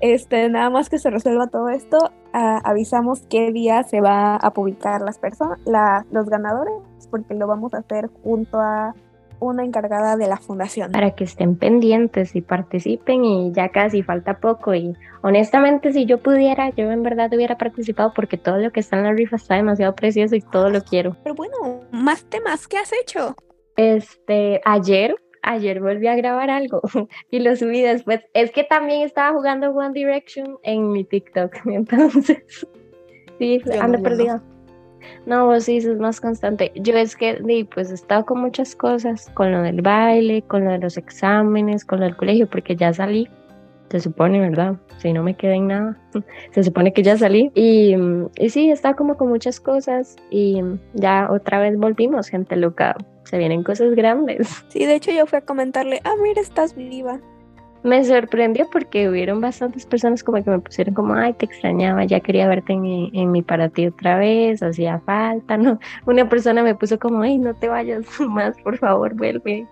este, 0.00 0.48
nada 0.48 0.70
más 0.70 0.88
que 0.88 0.98
se 0.98 1.10
resuelva 1.10 1.48
todo 1.48 1.68
esto, 1.68 2.10
avisamos 2.32 3.22
qué 3.28 3.52
día 3.52 3.82
se 3.82 4.00
va 4.00 4.36
a 4.36 4.52
publicar 4.52 5.00
las 5.02 5.18
personas, 5.18 5.58
los 6.10 6.28
ganadores, 6.28 6.74
porque 7.10 7.34
lo 7.34 7.46
vamos 7.46 7.74
a 7.74 7.78
hacer 7.78 8.08
junto 8.22 8.60
a 8.60 8.94
una 9.40 9.64
encargada 9.64 10.16
de 10.16 10.28
la 10.28 10.36
fundación. 10.36 10.92
Para 10.92 11.12
que 11.12 11.24
estén 11.24 11.56
pendientes 11.56 12.36
y 12.36 12.42
participen 12.42 13.24
y 13.24 13.52
ya 13.52 13.70
casi 13.70 14.02
falta 14.02 14.38
poco 14.38 14.74
y 14.74 14.94
honestamente 15.22 15.92
si 15.92 16.04
yo 16.04 16.18
pudiera, 16.18 16.70
yo 16.70 16.90
en 16.90 17.02
verdad 17.02 17.32
hubiera 17.32 17.56
participado 17.56 18.12
porque 18.14 18.36
todo 18.36 18.58
lo 18.58 18.70
que 18.70 18.80
está 18.80 18.98
en 18.98 19.04
la 19.04 19.12
rifa 19.12 19.36
está 19.36 19.56
demasiado 19.56 19.94
precioso 19.94 20.36
y 20.36 20.42
todo 20.42 20.68
lo 20.68 20.82
quiero. 20.82 21.16
Pero 21.22 21.34
bueno, 21.34 21.80
más 21.90 22.24
temas, 22.24 22.68
¿qué 22.68 22.76
has 22.76 22.92
hecho? 22.92 23.34
Este, 23.76 24.60
ayer 24.64 25.16
ayer 25.42 25.80
volví 25.80 26.06
a 26.06 26.16
grabar 26.16 26.50
algo 26.50 26.80
y 27.30 27.40
lo 27.40 27.54
subí 27.56 27.82
después. 27.82 28.20
Es 28.34 28.50
que 28.50 28.64
también 28.64 29.02
estaba 29.02 29.32
jugando 29.36 29.70
One 29.70 29.92
Direction 29.92 30.58
en 30.62 30.90
mi 30.90 31.04
TikTok, 31.04 31.54
entonces 31.66 32.66
sí, 33.38 33.60
ando 33.80 34.02
perdido. 34.02 34.40
No, 35.26 35.46
vos 35.46 35.64
sí, 35.64 35.78
es 35.78 35.98
más 35.98 36.20
constante. 36.20 36.72
Yo 36.74 36.94
es 36.94 37.16
que, 37.16 37.66
pues 37.74 37.90
he 37.90 37.94
estado 37.94 38.24
con 38.26 38.40
muchas 38.40 38.74
cosas, 38.74 39.30
con 39.34 39.50
lo 39.50 39.62
del 39.62 39.80
baile, 39.80 40.42
con 40.42 40.64
lo 40.64 40.72
de 40.72 40.78
los 40.78 40.96
exámenes, 40.96 41.84
con 41.84 42.00
lo 42.00 42.06
del 42.06 42.16
colegio, 42.16 42.48
porque 42.48 42.76
ya 42.76 42.92
salí, 42.92 43.28
se 43.90 44.00
supone, 44.00 44.40
¿verdad? 44.40 44.76
Si 44.98 45.12
no 45.12 45.22
me 45.22 45.34
quedé 45.34 45.54
en 45.54 45.68
nada, 45.68 45.98
se 46.52 46.62
supone 46.62 46.92
que 46.92 47.02
ya 47.02 47.16
salí. 47.16 47.50
Y, 47.54 47.96
y 48.38 48.50
sí, 48.50 48.70
estaba 48.70 48.94
como 48.96 49.16
con 49.16 49.28
muchas 49.28 49.60
cosas 49.60 50.16
y 50.30 50.62
ya 50.94 51.28
otra 51.30 51.60
vez 51.60 51.76
volvimos, 51.76 52.28
gente 52.28 52.56
loca 52.56 52.96
se 53.30 53.38
vienen 53.38 53.62
cosas 53.62 53.94
grandes. 53.94 54.64
Sí, 54.68 54.86
de 54.86 54.96
hecho 54.96 55.12
yo 55.12 55.26
fui 55.26 55.38
a 55.38 55.42
comentarle, 55.42 56.00
ah, 56.04 56.14
mira, 56.22 56.40
estás 56.40 56.74
viva. 56.74 57.20
Me 57.82 58.04
sorprendió 58.04 58.68
porque 58.70 59.08
hubieron 59.08 59.40
bastantes 59.40 59.86
personas 59.86 60.22
como 60.22 60.42
que 60.44 60.50
me 60.50 60.58
pusieron 60.58 60.94
como, 60.94 61.14
ay, 61.14 61.32
te 61.32 61.46
extrañaba, 61.46 62.04
ya 62.04 62.20
quería 62.20 62.46
verte 62.46 62.74
en, 62.74 62.84
en 63.14 63.32
mi 63.32 63.40
para 63.42 63.70
ti 63.70 63.86
otra 63.86 64.18
vez, 64.18 64.62
hacía 64.62 65.00
falta, 65.00 65.56
¿no? 65.56 65.78
Una 66.06 66.28
persona 66.28 66.62
me 66.62 66.74
puso 66.74 66.98
como, 66.98 67.22
ay, 67.22 67.38
no 67.38 67.54
te 67.54 67.68
vayas 67.68 68.04
más, 68.20 68.54
por 68.62 68.76
favor, 68.76 69.14
vuelve. 69.14 69.66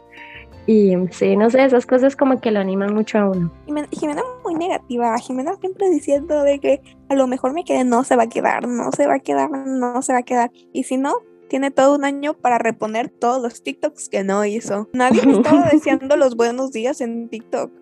Y 0.69 0.95
sí, 1.13 1.35
no 1.35 1.49
sé, 1.49 1.65
esas 1.65 1.87
cosas 1.87 2.15
como 2.15 2.43
que 2.43 2.51
lo 2.51 2.61
animan 2.61 2.93
mucho 2.93 3.17
a 3.17 3.31
uno. 3.31 3.51
Jimena, 3.65 3.89
Jimena 3.91 4.23
muy 4.45 4.55
negativa, 4.55 5.17
Jimena 5.17 5.55
siempre 5.55 5.89
diciendo 5.89 6.43
de 6.43 6.59
que 6.59 6.83
a 7.09 7.15
lo 7.15 7.27
mejor 7.27 7.55
me 7.55 7.65
quede, 7.65 7.85
no 7.85 8.05
se 8.05 8.17
va 8.17 8.25
a 8.25 8.29
quedar, 8.29 8.69
no 8.69 8.93
se 8.93 9.07
va 9.07 9.15
a 9.15 9.19
quedar, 9.19 9.49
no 9.49 10.03
se 10.03 10.13
va 10.13 10.19
a 10.19 10.23
quedar. 10.25 10.51
Y 10.75 10.83
si 10.83 10.99
no, 10.99 11.15
tiene 11.49 11.71
todo 11.71 11.97
un 11.97 12.05
año 12.05 12.35
para 12.35 12.59
reponer 12.59 13.09
todos 13.09 13.41
los 13.41 13.63
TikToks 13.63 14.11
que 14.11 14.25
no 14.25 14.45
hizo. 14.45 14.91
Nadie 14.93 15.25
me 15.25 15.33
estaba 15.33 15.67
deseando 15.73 16.19
los 16.19 16.37
buenos 16.37 16.71
días 16.71 17.01
en 17.01 17.31
TikTok. 17.31 17.73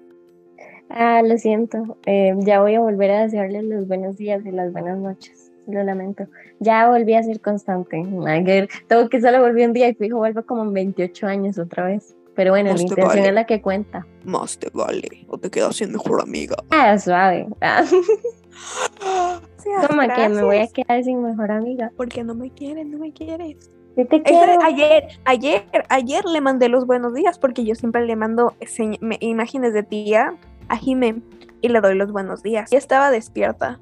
Ah, 0.88 1.22
lo 1.24 1.36
siento. 1.38 1.98
Eh, 2.06 2.36
ya 2.38 2.60
voy 2.60 2.76
a 2.76 2.80
volver 2.80 3.10
a 3.10 3.22
desearles 3.22 3.64
los 3.64 3.88
buenos 3.88 4.16
días 4.16 4.46
y 4.46 4.52
las 4.52 4.70
buenas 4.72 4.96
noches. 4.96 5.50
Lo 5.66 5.82
lamento. 5.82 6.28
Ya 6.60 6.88
volví 6.88 7.14
a 7.14 7.24
ser 7.24 7.40
constante. 7.40 8.00
Tengo 8.86 9.08
que 9.08 9.20
solo 9.20 9.40
volví 9.40 9.64
un 9.64 9.72
día 9.72 9.88
y 9.88 9.94
fijo 9.94 10.18
vuelvo 10.18 10.46
como 10.46 10.62
en 10.62 10.72
28 10.72 11.26
años 11.26 11.58
otra 11.58 11.86
vez. 11.86 12.14
Pero 12.36 12.52
bueno, 12.52 12.74
la 12.74 12.80
intención 12.80 13.24
es 13.24 13.32
la 13.32 13.46
que 13.46 13.62
cuenta. 13.62 14.06
Más 14.24 14.58
te 14.58 14.68
vale. 14.72 15.24
O 15.28 15.38
te 15.38 15.50
quedas 15.50 15.76
sin 15.76 15.90
mejor 15.90 16.20
amiga. 16.20 16.56
Ah, 16.70 16.96
suave. 16.98 17.48
Ah. 17.62 17.82
como 19.88 20.02
que 20.02 20.28
me 20.28 20.42
voy 20.42 20.58
a 20.58 20.68
quedar 20.68 21.02
sin 21.02 21.22
mejor 21.22 21.50
amiga. 21.50 21.90
Porque 21.96 22.22
no 22.22 22.34
me 22.34 22.50
quieres, 22.50 22.86
no 22.86 22.98
me 22.98 23.12
quieres. 23.12 23.70
te 23.96 24.22
quiero. 24.22 24.62
ayer, 24.62 25.08
ayer, 25.24 25.64
ayer 25.88 26.24
le 26.26 26.42
mandé 26.42 26.68
los 26.68 26.86
buenos 26.86 27.14
días 27.14 27.38
porque 27.38 27.64
yo 27.64 27.74
siempre 27.74 28.04
le 28.04 28.16
mando 28.16 28.54
imágenes 29.20 29.72
de 29.72 29.82
tía 29.82 30.36
a 30.68 30.76
Jimé 30.76 31.22
y 31.62 31.70
le 31.70 31.80
doy 31.80 31.94
los 31.94 32.12
buenos 32.12 32.42
días. 32.42 32.70
Y 32.70 32.76
estaba 32.76 33.10
despierta 33.10 33.80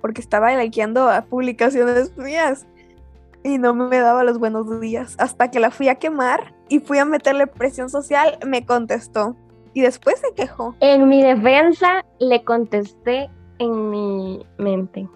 porque 0.00 0.20
estaba 0.20 0.52
likeando 0.56 1.08
a 1.08 1.22
publicaciones 1.22 2.16
mías 2.16 2.66
y 3.44 3.58
no 3.58 3.74
me 3.74 4.00
daba 4.00 4.24
los 4.24 4.38
buenos 4.38 4.80
días. 4.80 5.14
Hasta 5.18 5.52
que 5.52 5.60
la 5.60 5.70
fui 5.70 5.88
a 5.88 5.94
quemar 5.94 6.52
y 6.72 6.80
fui 6.80 6.96
a 6.96 7.04
meterle 7.04 7.46
presión 7.46 7.90
social, 7.90 8.38
me 8.46 8.64
contestó 8.64 9.36
y 9.74 9.82
después 9.82 10.18
se 10.20 10.34
quejó. 10.34 10.74
En 10.80 11.06
mi 11.06 11.22
defensa 11.22 12.02
le 12.18 12.42
contesté 12.44 13.28
en 13.58 13.90
mi 13.90 14.46
mente. 14.56 15.06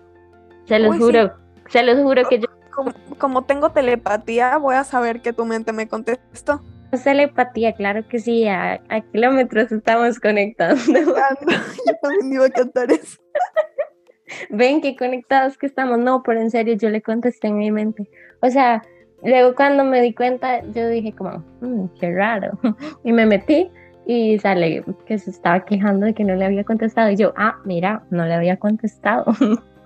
Se 0.67 0.79
los 0.79 0.99
juro, 0.99 1.33
se 1.71 1.83
los 1.83 2.03
juro 2.03 2.29
que 2.29 2.41
yo... 2.41 2.49
Como, 2.75 2.93
como 3.17 3.45
tengo 3.45 3.71
telepatía, 3.71 4.59
voy 4.59 4.75
a 4.75 4.85
saber 4.85 5.23
que 5.23 5.33
tu 5.33 5.47
mente 5.47 5.73
me 5.73 5.89
contestó. 5.89 6.61
Telepatía, 7.03 7.73
claro 7.73 8.07
que 8.07 8.19
sí, 8.19 8.47
a, 8.47 8.79
kilómetros 9.13 9.73
estamos 9.73 10.21
conectados. 10.21 10.87
Yo 10.87 11.95
también 12.03 12.33
iba 12.35 12.45
a 12.45 12.51
cantar 12.51 12.93
eso. 12.93 13.17
Ven 14.51 14.83
qué 14.83 14.95
conectados 14.95 15.57
que 15.57 15.65
estamos. 15.65 15.99
No, 15.99 16.23
pero 16.23 16.41
en 16.41 16.51
serio, 16.51 16.75
yo 16.75 16.91
le 16.91 17.01
contesté 17.01 17.49
en 17.49 17.59
mi 17.59 17.71
mente. 17.71 18.11
O 18.43 18.51
sea, 18.51 18.83
luego 19.23 19.54
cuando 19.54 19.85
me 19.85 20.00
di 20.00 20.14
cuenta, 20.14 20.62
yo 20.73 20.88
dije 20.88 21.12
como, 21.12 21.42
mm, 21.61 21.87
qué 22.00 22.12
raro. 22.12 22.58
Y 23.04 23.12
me 23.12 23.26
metí 23.26 23.70
y 24.06 24.38
sale 24.38 24.85
que 25.06 25.18
se 25.18 25.30
estaba 25.30 25.64
quejando 25.64 26.06
de 26.06 26.14
que 26.14 26.25
no 26.25 26.35
le 26.35 26.44
había 26.44 26.64
contestado. 26.64 27.11
Y 27.11 27.16
yo, 27.16 27.32
ah, 27.37 27.56
mira, 27.64 28.02
no 28.11 28.25
le 28.25 28.35
había 28.35 28.56
contestado. 28.56 29.25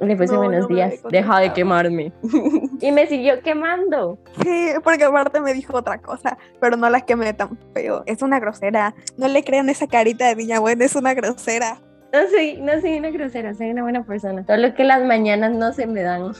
Le 0.00 0.16
puse 0.16 0.36
buenos 0.36 0.68
días, 0.68 0.94
deja 1.08 1.40
de 1.40 1.52
quemarme. 1.52 2.12
y 2.80 2.92
me 2.92 3.06
siguió 3.06 3.40
quemando. 3.40 4.18
Sí, 4.42 4.72
porque 4.82 5.04
aparte 5.04 5.40
me 5.40 5.54
dijo 5.54 5.76
otra 5.76 5.98
cosa, 5.98 6.36
pero 6.60 6.76
no 6.76 6.90
la 6.90 7.00
quemé 7.02 7.32
tan 7.32 7.56
feo. 7.72 8.02
Es 8.04 8.20
una 8.20 8.38
grosera. 8.38 8.94
No 9.16 9.28
le 9.28 9.42
crean 9.44 9.70
esa 9.70 9.86
carita 9.86 10.26
de 10.26 10.36
niña 10.36 10.58
buena, 10.58 10.84
es 10.84 10.94
una 10.94 11.14
grosera. 11.14 11.78
No 12.12 12.28
soy, 12.28 12.58
no 12.60 12.80
soy 12.80 12.98
una 12.98 13.10
grosera, 13.10 13.54
soy 13.54 13.70
una 13.70 13.82
buena 13.82 14.04
persona. 14.04 14.44
Solo 14.46 14.74
que 14.74 14.84
las 14.84 15.02
mañanas 15.04 15.52
no 15.52 15.72
se 15.72 15.86
me 15.86 16.02
dan. 16.02 16.32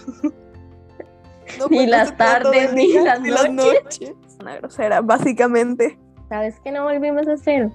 Ni 1.71 1.87
las 1.87 2.17
tardes, 2.17 2.73
ni, 2.73 2.93
las, 2.93 3.51
noches. 3.51 4.13
Una 4.41 4.57
grosera, 4.57 5.01
básicamente. 5.01 5.99
¿Sabes 6.29 6.59
qué 6.63 6.71
no 6.71 6.85
volvimos 6.85 7.27
a 7.29 7.33
hacer? 7.33 7.71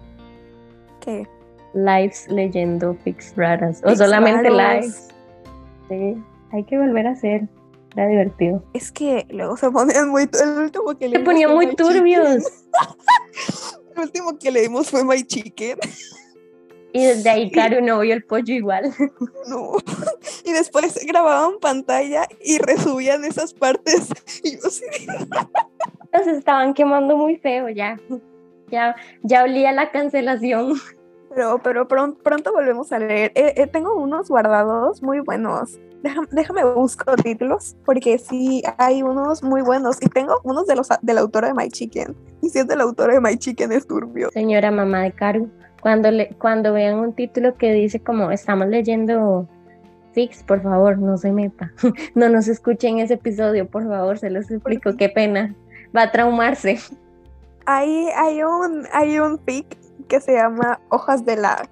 ¿Qué? 1.01 1.27
Lives 1.73 2.27
leyendo 2.29 2.95
fix 3.03 3.33
raras. 3.35 3.81
O 3.85 3.95
solamente 3.95 4.49
lives. 4.49 5.07
Sí, 5.87 6.15
hay 6.51 6.63
que 6.65 6.77
volver 6.77 7.07
a 7.07 7.11
hacer. 7.11 7.47
Era 7.95 8.07
divertido. 8.07 8.63
Es 8.73 8.91
que 8.91 9.25
luego 9.29 9.57
se 9.57 9.69
ponían 9.71 10.09
muy. 10.09 10.23
El 10.23 10.63
último 10.63 10.97
que 10.97 11.09
Se 11.09 11.19
ponían 11.19 11.53
muy 11.53 11.75
turbios. 11.75 12.43
el 13.95 14.01
último 14.03 14.37
que 14.37 14.51
leímos 14.51 14.89
fue 14.89 15.03
My 15.03 15.23
Chicken. 15.23 15.77
Y 16.91 17.05
desde 17.05 17.29
ahí 17.29 17.51
Caro 17.51 17.81
no 17.81 17.99
vio 17.99 18.13
el 18.13 18.23
pollo 18.23 18.53
igual. 18.53 18.93
No. 19.47 19.73
Y 20.45 20.51
después 20.51 20.99
grababan 21.05 21.59
pantalla 21.59 22.23
y 22.43 22.57
resubían 22.57 23.23
esas 23.23 23.53
partes. 23.53 24.09
Y 24.43 24.53
yo 24.53 24.69
sí. 24.69 24.85
Nos 26.13 26.27
estaban 26.27 26.73
quemando 26.73 27.15
muy 27.17 27.37
feo 27.37 27.69
ya. 27.69 27.99
Ya, 28.71 28.95
ya 29.21 29.43
olía 29.43 29.71
la 29.71 29.91
cancelación. 29.91 30.73
Pero, 31.29 31.61
pero 31.61 31.87
pronto, 31.87 32.51
volvemos 32.51 32.91
a 32.91 32.99
leer. 32.99 33.31
Eh, 33.35 33.53
eh, 33.57 33.67
tengo 33.67 33.95
unos 33.95 34.29
guardados 34.29 35.03
muy 35.03 35.19
buenos. 35.19 35.79
Déjame, 36.01 36.27
déjame, 36.31 36.63
busco 36.63 37.15
títulos, 37.17 37.75
porque 37.85 38.17
sí 38.17 38.63
hay 38.77 39.03
unos 39.03 39.43
muy 39.43 39.61
buenos. 39.61 39.97
Y 40.01 40.07
tengo 40.07 40.39
unos 40.43 40.65
de 40.65 40.75
los 40.75 40.87
del 41.01 41.17
autor 41.19 41.45
de 41.45 41.53
My 41.53 41.69
Chicken. 41.69 42.15
Y 42.41 42.49
si 42.49 42.59
es 42.59 42.67
del 42.67 42.81
autor 42.81 43.11
de 43.11 43.21
My 43.21 43.37
Chicken 43.37 43.71
es 43.71 43.85
turbio. 43.85 44.31
Señora 44.31 44.71
mamá 44.71 45.03
de 45.03 45.11
Karu, 45.11 45.51
cuando, 45.81 46.11
le, 46.11 46.29
cuando 46.35 46.73
vean 46.73 46.99
un 46.99 47.13
título 47.13 47.55
que 47.55 47.73
dice 47.73 47.99
como 47.99 48.31
estamos 48.31 48.67
leyendo 48.67 49.47
Fix, 50.13 50.43
por 50.43 50.61
favor, 50.61 50.97
no 50.97 51.17
se 51.17 51.31
meta. 51.31 51.71
no 52.15 52.29
nos 52.29 52.47
escuchen 52.47 52.99
ese 52.99 53.15
episodio, 53.15 53.67
por 53.67 53.87
favor, 53.87 54.17
se 54.17 54.29
los 54.29 54.49
explico, 54.49 54.95
qué 54.97 55.09
pena. 55.09 55.55
Va 55.95 56.03
a 56.03 56.11
traumarse. 56.11 56.79
Hay, 57.65 58.07
hay 58.15 58.41
un, 58.43 58.87
hay 58.93 59.19
un 59.19 59.39
fic 59.39 59.65
que 60.07 60.19
se 60.19 60.33
llama 60.33 60.79
Hojas 60.89 61.25
de 61.25 61.35
la 61.35 61.69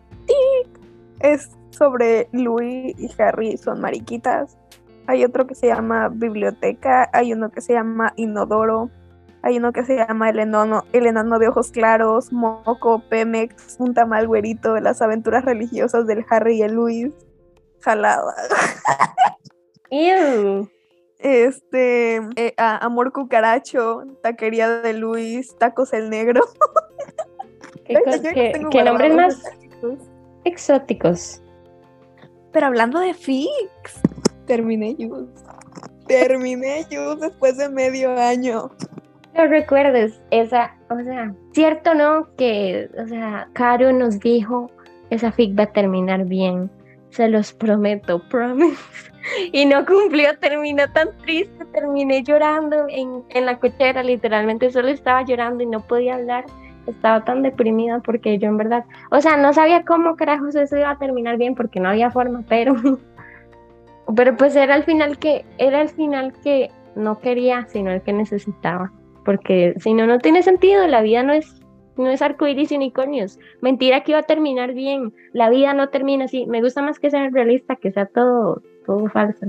Es 1.19 1.49
sobre 1.71 2.29
Louis 2.31 2.95
y 2.97 3.09
Harry, 3.21 3.57
son 3.57 3.81
mariquitas. 3.81 4.57
Hay 5.07 5.23
otro 5.23 5.47
que 5.47 5.55
se 5.55 5.67
llama 5.67 6.09
Biblioteca, 6.09 7.09
hay 7.13 7.33
uno 7.33 7.49
que 7.49 7.61
se 7.61 7.73
llama 7.73 8.13
Inodoro, 8.17 8.89
hay 9.43 9.57
uno 9.57 9.71
que 9.71 9.85
se 9.85 9.95
llama 9.95 10.29
El 10.29 10.39
enano, 10.39 10.83
el 10.93 11.07
enano 11.07 11.39
de 11.39 11.47
ojos 11.47 11.71
claros, 11.71 12.31
Moco, 12.31 13.03
Pemex, 13.09 13.77
un 13.79 13.93
tamal 13.93 14.27
güerito, 14.27 14.79
las 14.79 15.01
aventuras 15.01 15.45
religiosas 15.45 16.07
del 16.07 16.25
Harry 16.29 16.57
y 16.57 16.61
el 16.63 16.73
Luis. 16.73 17.13
Jalada. 17.81 18.33
Este, 21.19 22.17
eh, 22.35 22.53
Amor 22.57 23.11
Cucaracho, 23.11 24.03
Taquería 24.21 24.69
de 24.81 24.93
Luis, 24.93 25.55
Tacos 25.57 25.93
el 25.93 26.09
Negro. 26.09 26.41
¿Qué, 27.85 28.83
nombres 28.83 29.15
más 29.15 29.41
exóticos? 30.43 31.41
Pero 32.51 32.67
hablando 32.67 32.99
de 32.99 33.13
Fix, 33.13 34.01
terminé 34.45 34.95
Juice. 34.97 35.43
Terminé 36.07 36.83
Juice 36.83 37.27
después 37.27 37.57
de 37.57 37.69
medio 37.69 38.17
año. 38.17 38.69
No 39.37 39.45
recuerdes, 39.45 40.19
esa, 40.31 40.75
o 40.89 40.99
sea, 41.03 41.33
cierto 41.51 41.93
no 41.93 42.27
que, 42.37 42.89
o 43.01 43.07
sea, 43.07 43.47
Caro 43.53 43.93
nos 43.93 44.19
dijo, 44.19 44.71
esa 45.11 45.31
fic 45.31 45.57
va 45.57 45.63
a 45.63 45.71
terminar 45.71 46.25
bien, 46.25 46.71
se 47.11 47.29
los 47.29 47.53
prometo, 47.53 48.19
promise. 48.29 49.11
Y 49.51 49.65
no 49.65 49.85
cumplió, 49.85 50.37
terminó 50.39 50.91
tan 50.91 51.15
triste, 51.17 51.65
terminé 51.65 52.23
llorando 52.23 52.87
en, 52.89 53.23
en 53.29 53.45
la 53.45 53.59
cochera, 53.59 54.01
literalmente 54.01 54.71
solo 54.71 54.87
estaba 54.87 55.23
llorando 55.23 55.63
y 55.63 55.67
no 55.67 55.81
podía 55.81 56.15
hablar 56.15 56.45
estaba 56.87 57.23
tan 57.23 57.43
deprimida 57.43 57.99
porque 57.99 58.39
yo 58.39 58.47
en 58.47 58.57
verdad, 58.57 58.85
o 59.11 59.21
sea, 59.21 59.37
no 59.37 59.53
sabía 59.53 59.83
cómo 59.83 60.15
carajos 60.15 60.55
eso 60.55 60.77
iba 60.77 60.91
a 60.91 60.97
terminar 60.97 61.37
bien 61.37 61.55
porque 61.55 61.79
no 61.79 61.89
había 61.89 62.11
forma, 62.11 62.43
pero, 62.47 62.75
pero 64.15 64.37
pues 64.37 64.55
era 64.55 64.75
el 64.75 64.83
final 64.83 65.17
que, 65.19 65.45
era 65.57 65.81
el 65.81 65.89
final 65.89 66.33
que 66.43 66.71
no 66.95 67.19
quería, 67.19 67.67
sino 67.67 67.91
el 67.91 68.01
que 68.01 68.13
necesitaba, 68.13 68.91
porque 69.27 69.75
si 69.79 69.93
no, 69.93 70.07
no 70.07 70.19
tiene 70.19 70.41
sentido, 70.41 70.87
la 70.87 71.01
vida 71.01 71.21
no 71.21 71.33
es, 71.33 71.61
no 71.97 72.09
es 72.09 72.21
arcoíris 72.21 72.71
y 72.71 72.77
unicornios, 72.77 73.39
mentira 73.59 74.01
que 74.01 74.13
iba 74.13 74.21
a 74.21 74.23
terminar 74.23 74.73
bien, 74.73 75.13
la 75.33 75.49
vida 75.49 75.73
no 75.73 75.89
termina 75.89 76.23
así, 76.25 76.45
me 76.45 76.61
gusta 76.61 76.81
más 76.81 76.97
que 76.97 77.11
sea 77.11 77.29
realista, 77.29 77.75
que 77.75 77.91
sea 77.91 78.05
todo, 78.05 78.61
todo 78.85 79.09
falso. 79.09 79.47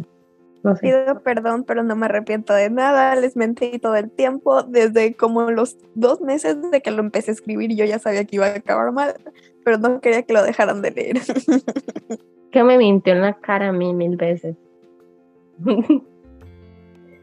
Pido 0.80 1.22
perdón, 1.22 1.62
pero 1.62 1.84
no 1.84 1.94
me 1.94 2.06
arrepiento 2.06 2.52
de 2.52 2.68
nada. 2.68 3.14
Les 3.14 3.36
mentí 3.36 3.78
todo 3.78 3.94
el 3.94 4.10
tiempo. 4.10 4.64
Desde 4.64 5.14
como 5.14 5.52
los 5.52 5.78
dos 5.94 6.20
meses 6.20 6.56
de 6.72 6.82
que 6.82 6.90
lo 6.90 7.00
empecé 7.00 7.30
a 7.30 7.34
escribir, 7.34 7.74
yo 7.76 7.84
ya 7.84 8.00
sabía 8.00 8.24
que 8.24 8.36
iba 8.36 8.46
a 8.46 8.56
acabar 8.56 8.90
mal, 8.92 9.14
pero 9.64 9.78
no 9.78 10.00
quería 10.00 10.24
que 10.24 10.32
lo 10.32 10.42
dejaran 10.42 10.82
de 10.82 10.90
leer. 10.90 11.20
que 12.50 12.64
me 12.64 12.76
mintió 12.76 13.14
en 13.14 13.22
la 13.22 13.34
cara 13.34 13.68
a 13.68 13.72
mí 13.72 13.94
mil 13.94 14.16
veces. 14.16 14.56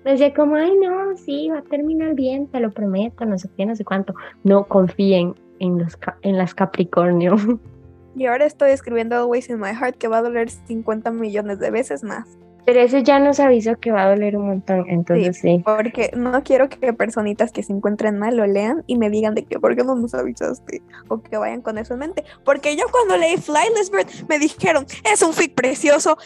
Decía 0.05 0.33
como, 0.35 0.55
ay, 0.55 0.71
no, 0.77 1.17
sí, 1.17 1.49
va 1.49 1.57
a 1.57 1.61
terminar 1.63 2.13
bien, 2.13 2.45
te 2.47 2.59
lo 2.59 2.69
prometo, 2.69 3.25
no 3.25 3.39
sé 3.39 3.49
qué, 3.57 3.65
no 3.65 3.75
sé 3.75 3.83
cuánto. 3.83 4.13
No 4.43 4.65
confíen 4.65 5.33
en, 5.59 5.79
los, 5.79 5.97
en 6.21 6.37
las 6.37 6.53
Capricornio. 6.53 7.35
Y 8.17 8.27
ahora 8.27 8.45
estoy 8.45 8.71
escribiendo 8.71 9.17
Always 9.17 9.49
in 9.49 9.59
My 9.59 9.73
Heart, 9.73 9.97
que 9.97 10.07
va 10.07 10.19
a 10.19 10.21
doler 10.21 10.49
50 10.49 11.11
millones 11.11 11.59
de 11.59 11.69
veces 11.69 12.01
más. 12.01 12.37
Pero 12.65 12.79
ese 12.79 13.03
ya 13.03 13.19
nos 13.19 13.39
avisó 13.39 13.75
que 13.75 13.91
va 13.91 14.05
a 14.05 14.09
doler 14.09 14.37
un 14.37 14.47
montón, 14.47 14.85
entonces 14.87 15.37
sí. 15.37 15.61
Porque 15.63 16.11
no 16.15 16.41
quiero 16.41 16.69
que 16.69 16.93
personitas 16.93 17.51
que 17.51 17.61
se 17.61 17.73
encuentren 17.73 18.17
mal 18.17 18.37
lo 18.37 18.47
lean 18.47 18.83
y 18.87 18.97
me 18.97 19.09
digan 19.09 19.35
de 19.35 19.43
que 19.43 19.59
por 19.59 19.75
qué 19.75 19.83
no 19.83 19.95
nos 19.95 20.15
avisaste 20.15 20.81
o 21.09 21.21
que 21.21 21.37
vayan 21.37 21.61
con 21.61 21.77
eso 21.77 21.93
en 21.93 21.99
mente. 21.99 22.23
Porque 22.43 22.75
yo 22.75 22.85
cuando 22.89 23.17
leí 23.17 23.37
Flightless 23.37 23.91
Bird 23.91 24.07
me 24.29 24.39
dijeron, 24.39 24.85
es 25.03 25.21
un 25.21 25.33
fic 25.33 25.53
precioso 25.53 26.17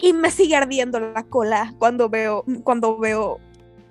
y 0.00 0.12
me 0.12 0.30
sigue 0.30 0.56
ardiendo 0.56 0.98
la 1.00 1.22
cola 1.24 1.74
cuando 1.78 2.08
veo, 2.08 2.44
cuando 2.64 2.98
veo 2.98 3.38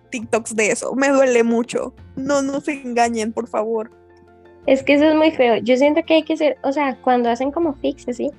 TikToks 0.09 0.55
de 0.55 0.71
eso. 0.71 0.95
Me 0.95 1.09
duele 1.09 1.43
mucho. 1.43 1.93
No, 2.15 2.41
no 2.41 2.59
se 2.61 2.73
engañen, 2.73 3.31
por 3.31 3.47
favor. 3.47 3.91
Es 4.65 4.83
que 4.83 4.93
eso 4.93 5.05
es 5.05 5.15
muy 5.15 5.31
feo. 5.31 5.57
Yo 5.57 5.77
siento 5.77 6.01
que 6.03 6.15
hay 6.15 6.23
que 6.23 6.37
ser, 6.37 6.57
o 6.63 6.71
sea, 6.71 6.97
cuando 7.01 7.29
hacen 7.29 7.51
como 7.51 7.73
fics 7.75 8.07
así, 8.07 8.29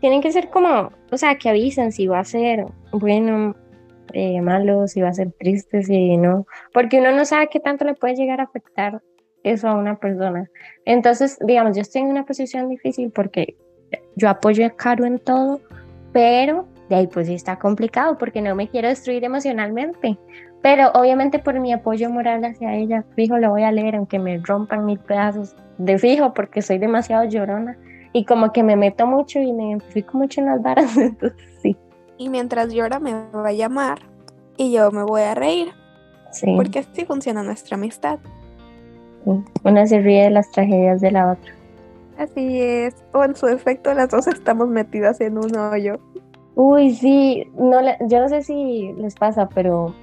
tienen 0.00 0.20
que 0.20 0.32
ser 0.32 0.50
como, 0.50 0.90
o 1.10 1.16
sea, 1.16 1.36
que 1.36 1.48
avisen 1.48 1.92
si 1.92 2.06
va 2.06 2.20
a 2.20 2.24
ser 2.24 2.66
bueno, 2.92 3.54
eh, 4.12 4.40
malo, 4.40 4.86
si 4.86 5.00
va 5.00 5.08
a 5.08 5.14
ser 5.14 5.32
triste, 5.32 5.82
si 5.82 6.16
no, 6.16 6.46
porque 6.72 7.00
uno 7.00 7.12
no 7.12 7.24
sabe 7.24 7.48
qué 7.48 7.60
tanto 7.60 7.84
le 7.84 7.94
puede 7.94 8.14
llegar 8.14 8.40
a 8.40 8.44
afectar 8.44 9.02
eso 9.42 9.68
a 9.68 9.74
una 9.74 9.98
persona. 9.98 10.50
Entonces, 10.84 11.38
digamos, 11.40 11.76
yo 11.76 11.82
estoy 11.82 12.02
en 12.02 12.08
una 12.08 12.24
posición 12.24 12.68
difícil 12.68 13.10
porque 13.10 13.56
yo 14.16 14.28
apoyo 14.28 14.66
a 14.66 14.70
Caro 14.70 15.04
en 15.04 15.18
todo, 15.18 15.60
pero 16.12 16.66
de 16.88 16.96
ahí 16.96 17.06
pues 17.06 17.26
sí 17.26 17.34
está 17.34 17.58
complicado 17.58 18.18
porque 18.18 18.40
no 18.40 18.54
me 18.54 18.68
quiero 18.68 18.88
destruir 18.88 19.24
emocionalmente. 19.24 20.18
Pero 20.62 20.90
obviamente 20.94 21.38
por 21.38 21.58
mi 21.60 21.72
apoyo 21.72 22.10
moral 22.10 22.44
hacia 22.44 22.74
ella, 22.74 23.04
fijo, 23.14 23.38
lo 23.38 23.50
voy 23.50 23.62
a 23.62 23.72
leer 23.72 23.96
aunque 23.96 24.18
me 24.18 24.38
rompan 24.38 24.84
mil 24.84 24.98
pedazos 24.98 25.54
de 25.78 25.98
fijo 25.98 26.32
porque 26.32 26.62
soy 26.62 26.78
demasiado 26.78 27.24
llorona 27.24 27.76
y 28.12 28.24
como 28.24 28.52
que 28.52 28.62
me 28.62 28.76
meto 28.76 29.06
mucho 29.06 29.38
y 29.40 29.52
me 29.52 29.68
identifico 29.68 30.16
mucho 30.16 30.40
en 30.40 30.46
las 30.46 30.62
varas, 30.62 30.96
entonces 30.96 31.38
sí. 31.62 31.76
Y 32.18 32.28
mientras 32.30 32.72
llora 32.72 32.98
me 32.98 33.12
va 33.12 33.48
a 33.48 33.52
llamar 33.52 33.98
y 34.56 34.72
yo 34.72 34.90
me 34.90 35.02
voy 35.02 35.22
a 35.22 35.34
reír. 35.34 35.68
Sí. 36.32 36.54
Porque 36.56 36.80
así 36.80 37.04
funciona 37.04 37.42
nuestra 37.42 37.76
amistad. 37.76 38.18
Una 39.64 39.86
se 39.86 40.00
ríe 40.00 40.24
de 40.24 40.30
las 40.30 40.50
tragedias 40.50 41.00
de 41.00 41.10
la 41.10 41.32
otra. 41.32 41.52
Así 42.18 42.62
es. 42.62 42.94
O 43.12 43.24
en 43.24 43.34
su 43.34 43.48
efecto 43.48 43.92
las 43.92 44.10
dos 44.10 44.26
estamos 44.28 44.68
metidas 44.68 45.20
en 45.20 45.36
un 45.36 45.54
hoyo. 45.56 45.98
Uy, 46.56 46.94
sí. 46.94 47.46
No, 47.54 47.80
yo 48.08 48.20
no 48.20 48.28
sé 48.30 48.42
si 48.42 48.90
les 48.94 49.14
pasa, 49.14 49.46
pero 49.50 49.94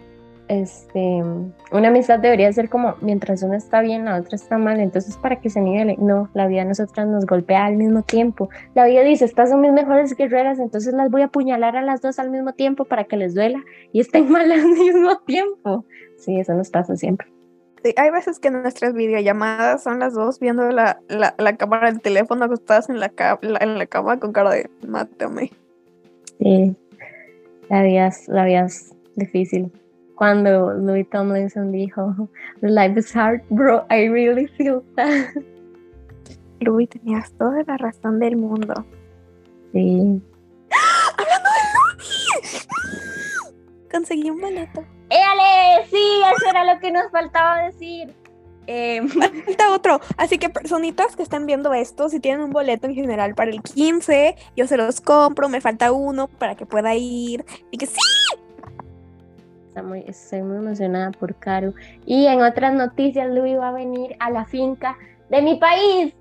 este, 0.48 1.24
una 1.72 1.88
amistad 1.88 2.20
debería 2.20 2.54
ser 2.54 2.70
como 2.70 2.96
mientras 3.02 3.42
una 3.42 3.58
está 3.58 3.82
bien, 3.82 4.06
la 4.06 4.20
otra 4.20 4.36
está 4.36 4.60
mal, 4.60 4.80
entonces 4.80 5.18
para 5.18 5.42
que 5.42 5.50
se 5.50 5.60
nivele. 5.60 5.96
No, 5.98 6.30
la 6.36 6.46
vida 6.46 6.62
a 6.62 6.66
nosotras 6.66 7.08
nos 7.08 7.26
golpea 7.26 7.66
al 7.66 7.76
mismo 7.76 8.04
tiempo. 8.04 8.50
La 8.76 8.86
vida 8.86 9.02
dice, 9.02 9.26
estas 9.26 9.50
son 9.50 9.62
mis 9.62 9.72
mejores 9.72 10.16
guerreras, 10.16 10.60
entonces 10.60 10.94
las 10.94 11.10
voy 11.10 11.24
a 11.24 11.26
apuñalar 11.26 11.76
a 11.76 11.82
las 11.82 12.02
dos 12.02 12.20
al 12.20 12.30
mismo 12.30 12.54
tiempo 12.54 12.86
para 12.86 13.06
que 13.06 13.18
les 13.18 13.34
duela 13.34 13.64
y 13.92 14.02
estén 14.02 14.30
mal 14.30 14.52
al 14.52 14.68
mismo 14.78 15.18
tiempo. 15.26 15.86
Sí, 16.18 16.40
eso 16.40 16.54
nos 16.54 16.70
pasa 16.70 16.96
siempre. 16.96 17.28
Sí, 17.84 17.96
hay 17.98 18.12
veces 18.12 18.40
que 18.40 18.52
nuestras 18.52 18.94
videollamadas 18.94 19.82
son 19.82 19.98
las 19.98 20.14
dos 20.14 20.40
viendo 20.40 20.70
la, 20.70 21.00
la, 21.10 21.58
cámara 21.58 21.92
del 21.92 22.00
teléfono 22.00 22.46
acostadas 22.46 22.90
en 22.90 23.00
la, 23.00 23.12
en 23.42 23.78
la 23.80 23.86
cama 23.88 24.20
con 24.20 24.34
cara 24.34 24.52
de 24.52 24.70
mátame. 24.88 25.52
Sí, 26.44 26.76
la 27.70 27.84
vida, 27.84 28.10
la 28.28 28.46
vida 28.46 28.66
es 28.66 28.94
difícil 29.16 29.72
cuando 30.16 30.74
Louis 30.74 31.10
Tomlinson 31.10 31.72
dijo, 31.72 32.30
Life 32.62 33.00
is 33.00 33.16
hard, 33.16 33.42
bro, 33.50 33.86
I 33.90 34.08
really 34.10 34.48
feel 34.48 34.82
that. 34.96 35.30
Louis, 36.60 36.90
tenías 36.90 37.32
toda 37.34 37.64
la 37.68 37.78
razón 37.78 38.20
del 38.20 38.38
mundo. 38.38 38.74
Sí. 39.74 40.22
¡Hablando 41.18 41.50
de 41.50 41.98
Louis! 41.98 42.68
Conseguí 43.92 44.30
un 44.30 44.40
boleto. 44.40 44.86
¡Éale! 45.10 45.86
Sí, 45.90 46.22
eso 46.36 46.50
era 46.50 46.74
lo 46.74 46.80
que 46.80 46.92
nos 46.92 47.12
faltaba 47.12 47.64
decir. 47.64 48.14
Eh, 48.68 49.02
falta 49.10 49.72
otro. 49.72 50.00
Así 50.18 50.38
que 50.38 50.50
personitas 50.50 51.16
que 51.18 51.24
están 51.24 51.46
viendo 51.46 51.74
esto, 51.74 52.08
si 52.08 52.20
tienen 52.20 52.42
un 52.42 52.52
boleto 52.52 52.88
en 52.88 52.96
general 52.96 53.36
para 53.36 53.52
el 53.52 53.62
15, 53.62 54.36
yo 54.56 54.68
se 54.68 54.78
los 54.78 55.02
compro, 55.02 55.50
me 55.50 55.60
falta 55.60 55.92
uno 55.92 56.28
para 56.28 56.56
que 56.56 56.66
pueda 56.66 56.96
ir. 56.96 57.44
Y 57.72 57.78
que 57.78 57.86
sí, 57.86 58.00
estoy 60.06 60.42
muy 60.44 60.58
emocionada 60.58 61.12
por 61.12 61.36
Caro. 61.36 61.74
Y 62.06 62.28
en 62.28 62.42
otras 62.42 62.74
noticias, 62.74 63.30
Luis 63.30 63.58
va 63.58 63.70
a 63.70 63.74
venir 63.74 64.16
a 64.20 64.30
la 64.30 64.46
finca 64.46 64.98
de 65.30 65.42
mi 65.42 65.56
país. 65.56 66.14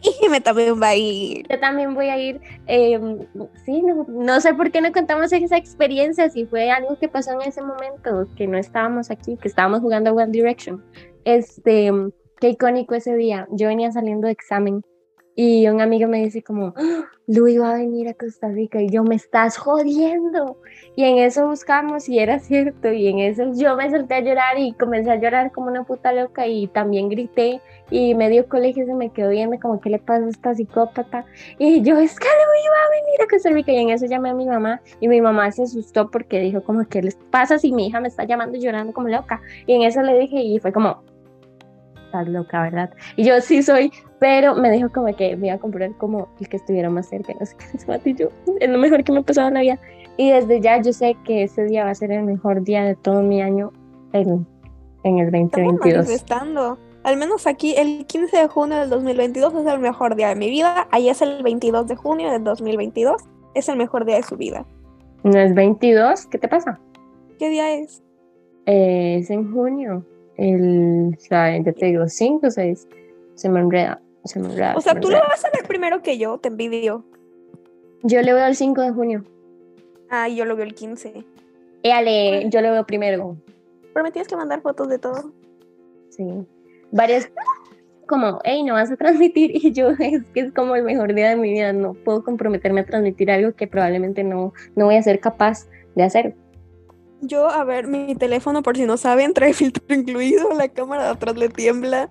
Y 0.22 0.28
me 0.28 0.40
también 0.40 0.80
va 0.80 0.88
a 0.88 0.96
ir. 0.96 1.46
Yo 1.48 1.58
también 1.58 1.94
voy 1.94 2.08
a 2.08 2.18
ir. 2.18 2.40
Em, 2.66 3.26
sí, 3.64 3.82
no, 4.08 4.40
sé 4.40 4.54
por 4.54 4.70
qué 4.70 4.80
no 4.80 4.92
contamos 4.92 5.32
esa 5.32 5.56
experiencia, 5.56 6.28
si 6.30 6.46
fue 6.46 6.70
algo 6.70 6.98
que 6.98 7.08
pasó 7.08 7.32
en 7.32 7.42
ese 7.48 7.62
momento, 7.62 8.26
que 8.36 8.46
no 8.46 8.58
estábamos 8.58 9.10
aquí, 9.10 9.36
que 9.36 9.48
estábamos 9.48 9.80
jugando 9.80 10.14
One 10.14 10.30
Direction. 10.30 10.84
Este, 11.24 11.90
qué 12.40 12.50
icónico 12.50 12.94
ese 12.94 13.16
día. 13.16 13.46
Yo 13.50 13.68
venía 13.68 13.90
saliendo 13.92 14.26
de 14.26 14.32
examen 14.32 14.82
y 15.40 15.68
un 15.68 15.80
amigo 15.80 16.08
me 16.08 16.24
dice 16.24 16.42
como, 16.42 16.74
¡Ah! 16.76 17.04
Luis 17.28 17.60
va 17.60 17.70
a 17.70 17.74
venir 17.74 18.08
a 18.08 18.14
Costa 18.14 18.48
Rica 18.48 18.82
y 18.82 18.88
yo 18.88 19.04
me 19.04 19.14
estás 19.14 19.56
jodiendo. 19.56 20.56
Y 20.96 21.04
en 21.04 21.18
eso 21.18 21.46
buscamos 21.46 22.08
y 22.08 22.18
era 22.18 22.40
cierto. 22.40 22.90
Y 22.90 23.06
en 23.06 23.20
eso 23.20 23.52
yo 23.54 23.76
me 23.76 23.88
solté 23.88 24.14
a 24.14 24.20
llorar 24.20 24.58
y 24.58 24.72
comencé 24.72 25.12
a 25.12 25.20
llorar 25.20 25.52
como 25.52 25.68
una 25.68 25.84
puta 25.84 26.12
loca 26.12 26.48
y 26.48 26.66
también 26.66 27.08
grité. 27.08 27.60
Y 27.88 28.16
medio 28.16 28.48
colegio 28.48 28.84
se 28.84 28.94
me 28.94 29.10
quedó 29.10 29.30
viendo 29.30 29.60
como, 29.60 29.80
¿qué 29.80 29.90
le 29.90 30.00
pasa 30.00 30.26
a 30.26 30.28
esta 30.28 30.56
psicópata? 30.56 31.24
Y 31.56 31.82
yo, 31.82 31.96
es 31.98 32.18
que 32.18 32.26
Luis 32.26 32.66
va 32.72 32.86
a 32.86 33.04
venir 33.04 33.22
a 33.22 33.28
Costa 33.28 33.50
Rica. 33.50 33.70
Y 33.70 33.76
en 33.76 33.90
eso 33.90 34.06
llamé 34.06 34.30
a 34.30 34.34
mi 34.34 34.46
mamá 34.46 34.80
y 34.98 35.06
mi 35.06 35.20
mamá 35.20 35.52
se 35.52 35.62
asustó 35.62 36.10
porque 36.10 36.40
dijo 36.40 36.64
como, 36.64 36.84
¿qué 36.88 37.00
les 37.00 37.14
pasa 37.30 37.60
si 37.60 37.70
mi 37.70 37.86
hija 37.86 38.00
me 38.00 38.08
está 38.08 38.24
llamando 38.24 38.58
llorando 38.58 38.92
como 38.92 39.06
loca? 39.06 39.40
Y 39.68 39.74
en 39.74 39.82
eso 39.82 40.02
le 40.02 40.18
dije 40.18 40.40
y 40.40 40.58
fue 40.58 40.72
como, 40.72 41.04
estás 42.18 42.32
loca, 42.32 42.62
¿verdad? 42.62 42.90
Y 43.16 43.24
yo 43.24 43.40
sí 43.40 43.62
soy, 43.62 43.92
pero 44.18 44.54
me 44.54 44.70
dijo 44.70 44.90
como 44.92 45.14
que 45.14 45.36
me 45.36 45.48
iba 45.48 45.56
a 45.56 45.58
comprar 45.58 45.92
como 45.96 46.28
el 46.40 46.48
que 46.48 46.56
estuviera 46.56 46.90
más 46.90 47.08
cerca, 47.08 47.34
no 47.38 47.46
sé 47.46 47.56
qué, 47.56 48.00
y 48.10 48.14
yo, 48.14 48.28
es 48.60 48.68
lo 48.68 48.78
mejor 48.78 49.04
que 49.04 49.12
me 49.12 49.18
ha 49.18 49.22
pasado 49.22 49.48
en 49.48 49.54
la 49.54 49.60
vida. 49.60 49.78
Y 50.16 50.30
desde 50.30 50.60
ya 50.60 50.80
yo 50.82 50.92
sé 50.92 51.16
que 51.24 51.44
ese 51.44 51.64
día 51.64 51.84
va 51.84 51.90
a 51.90 51.94
ser 51.94 52.10
el 52.10 52.24
mejor 52.24 52.62
día 52.64 52.82
de 52.82 52.96
todo 52.96 53.22
mi 53.22 53.40
año 53.40 53.72
en, 54.12 54.46
en 55.04 55.18
el 55.18 55.30
2022. 55.30 56.10
Estando. 56.10 56.76
Al 57.04 57.16
menos 57.16 57.46
aquí 57.46 57.74
el 57.76 58.04
15 58.04 58.36
de 58.36 58.48
junio 58.48 58.78
del 58.78 58.90
2022 58.90 59.54
es 59.54 59.66
el 59.66 59.78
mejor 59.78 60.16
día 60.16 60.28
de 60.28 60.34
mi 60.34 60.50
vida. 60.50 60.88
Ahí 60.90 61.08
es 61.08 61.22
el 61.22 61.40
22 61.44 61.86
de 61.86 61.94
junio 61.94 62.32
del 62.32 62.42
2022. 62.42 63.22
Es 63.54 63.68
el 63.68 63.76
mejor 63.76 64.04
día 64.04 64.16
de 64.16 64.24
su 64.24 64.36
vida. 64.36 64.66
¿No 65.22 65.38
es 65.38 65.54
22? 65.54 66.26
¿Qué 66.26 66.38
te 66.38 66.48
pasa? 66.48 66.80
¿Qué 67.38 67.48
día 67.48 67.74
es? 67.74 68.02
Eh, 68.66 69.18
es 69.20 69.30
en 69.30 69.52
junio 69.52 70.04
el, 70.38 71.18
ya 71.28 71.62
te 71.62 71.86
digo, 71.86 72.08
5 72.08 72.46
o 72.46 72.50
6, 72.50 72.88
se 73.34 73.48
me 73.48 73.60
enreda, 73.60 74.00
se 74.24 74.40
me 74.40 74.48
enreda. 74.48 74.74
O 74.76 74.80
sea, 74.80 74.98
tú 74.98 75.10
lo 75.10 75.18
vas 75.18 75.44
a 75.44 75.50
ver 75.50 75.66
primero 75.66 76.00
que 76.02 76.16
yo, 76.16 76.38
te 76.38 76.48
envidio. 76.48 77.04
Yo 78.02 78.22
le 78.22 78.32
veo 78.32 78.46
el 78.46 78.54
5 78.54 78.80
de 78.80 78.90
junio. 78.92 79.24
Ah, 80.08 80.28
yo 80.28 80.44
lo 80.44 80.56
veo 80.56 80.64
el 80.64 80.74
15. 80.74 81.24
Éale, 81.82 82.48
yo 82.48 82.60
lo 82.62 82.70
veo 82.70 82.86
primero. 82.86 83.36
Pero 83.92 84.04
me 84.04 84.12
tienes 84.12 84.28
que 84.28 84.36
mandar 84.36 84.62
fotos 84.62 84.88
de 84.88 84.98
todo. 84.98 85.32
Sí. 86.10 86.46
Varias, 86.92 87.30
como, 88.06 88.40
hey, 88.44 88.62
no 88.62 88.74
vas 88.74 88.90
a 88.90 88.96
transmitir. 88.96 89.50
Y 89.54 89.72
yo, 89.72 89.90
es 89.90 90.24
que 90.32 90.40
es 90.40 90.52
como 90.52 90.76
el 90.76 90.84
mejor 90.84 91.14
día 91.14 91.30
de 91.30 91.36
mi 91.36 91.50
vida. 91.50 91.72
No 91.72 91.94
puedo 91.94 92.22
comprometerme 92.22 92.80
a 92.80 92.86
transmitir 92.86 93.30
algo 93.30 93.52
que 93.52 93.66
probablemente 93.66 94.24
no, 94.24 94.52
no 94.76 94.86
voy 94.86 94.96
a 94.96 95.02
ser 95.02 95.18
capaz 95.20 95.68
de 95.96 96.04
hacer. 96.04 96.34
Yo, 97.20 97.48
a 97.48 97.64
ver, 97.64 97.86
mi 97.86 98.14
teléfono, 98.14 98.62
por 98.62 98.76
si 98.76 98.84
no 98.84 98.96
saben, 98.96 99.34
trae 99.34 99.52
filtro 99.54 99.82
incluido, 99.94 100.52
la 100.52 100.68
cámara 100.68 101.04
de 101.04 101.10
atrás 101.10 101.36
le 101.36 101.48
tiembla. 101.48 102.10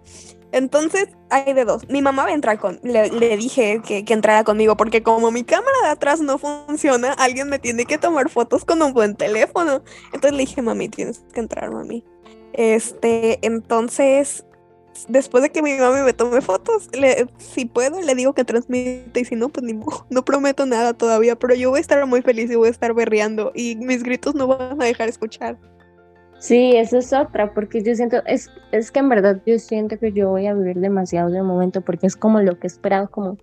Entonces, 0.51 1.09
hay 1.29 1.53
de 1.53 1.65
dos. 1.65 1.87
Mi 1.89 2.01
mamá 2.01 2.23
va 2.23 2.29
a 2.29 2.33
entrar 2.33 2.57
con. 2.57 2.79
Le, 2.81 3.37
dije 3.37 3.81
que, 3.85 4.05
que, 4.05 4.13
entrara 4.13 4.43
conmigo, 4.43 4.77
porque 4.77 5.03
como 5.03 5.29
mi 5.29 5.43
cámara 5.43 5.77
de 5.83 5.89
atrás 5.89 6.21
no 6.21 6.37
funciona, 6.37 7.13
alguien 7.13 7.49
me 7.49 7.59
tiene 7.59 7.85
que 7.85 7.97
tomar 7.97 8.29
fotos 8.29 8.63
con 8.63 8.81
un 8.81 8.93
buen 8.93 9.15
teléfono. 9.15 9.83
Entonces 10.13 10.31
le 10.31 10.39
dije, 10.39 10.61
mami, 10.61 10.87
tienes 10.87 11.25
que 11.33 11.41
entrar, 11.41 11.71
mami. 11.71 12.03
Este, 12.53 13.45
entonces, 13.45 14.45
después 15.07 15.43
de 15.43 15.49
que 15.49 15.61
mi 15.61 15.73
mamá 15.77 16.03
me 16.03 16.13
tome 16.13 16.41
fotos, 16.41 16.89
si 17.37 17.65
puedo, 17.65 18.01
le 18.01 18.15
digo 18.15 18.33
que 18.33 18.43
transmite 18.43 19.19
y 19.19 19.25
si 19.25 19.35
no, 19.35 19.49
pues 19.49 19.65
ni. 19.65 19.73
No 20.09 20.25
prometo 20.25 20.65
nada 20.65 20.93
todavía, 20.93 21.35
pero 21.35 21.53
yo 21.55 21.69
voy 21.69 21.77
a 21.77 21.81
estar 21.81 22.05
muy 22.05 22.21
feliz 22.21 22.49
y 22.49 22.55
voy 22.55 22.67
a 22.67 22.71
estar 22.71 22.93
berreando 22.93 23.51
y 23.53 23.75
mis 23.75 24.03
gritos 24.03 24.35
no 24.35 24.47
van 24.47 24.81
a 24.81 24.85
dejar 24.85 25.09
escuchar. 25.09 25.57
Sí, 26.39 26.75
eso 26.75 26.99
es 26.99 27.13
otra, 27.13 27.53
porque 27.53 27.81
yo 27.83 27.95
siento, 27.95 28.17
es, 28.25 28.51
es 28.71 28.91
que 28.91 28.99
en 28.99 29.09
verdad 29.09 29.41
yo 29.45 29.57
siento 29.57 29.97
que 29.97 30.11
yo 30.11 30.29
voy 30.29 30.45
a 30.45 30.53
vivir 30.53 30.77
demasiado 30.77 31.29
de 31.29 31.41
momento 31.41 31.81
porque 31.81 32.05
es 32.05 32.15
como 32.15 32.41
lo 32.41 32.59
que 32.59 32.67
he 32.67 32.69
esperado, 32.69 33.09
como, 33.09 33.37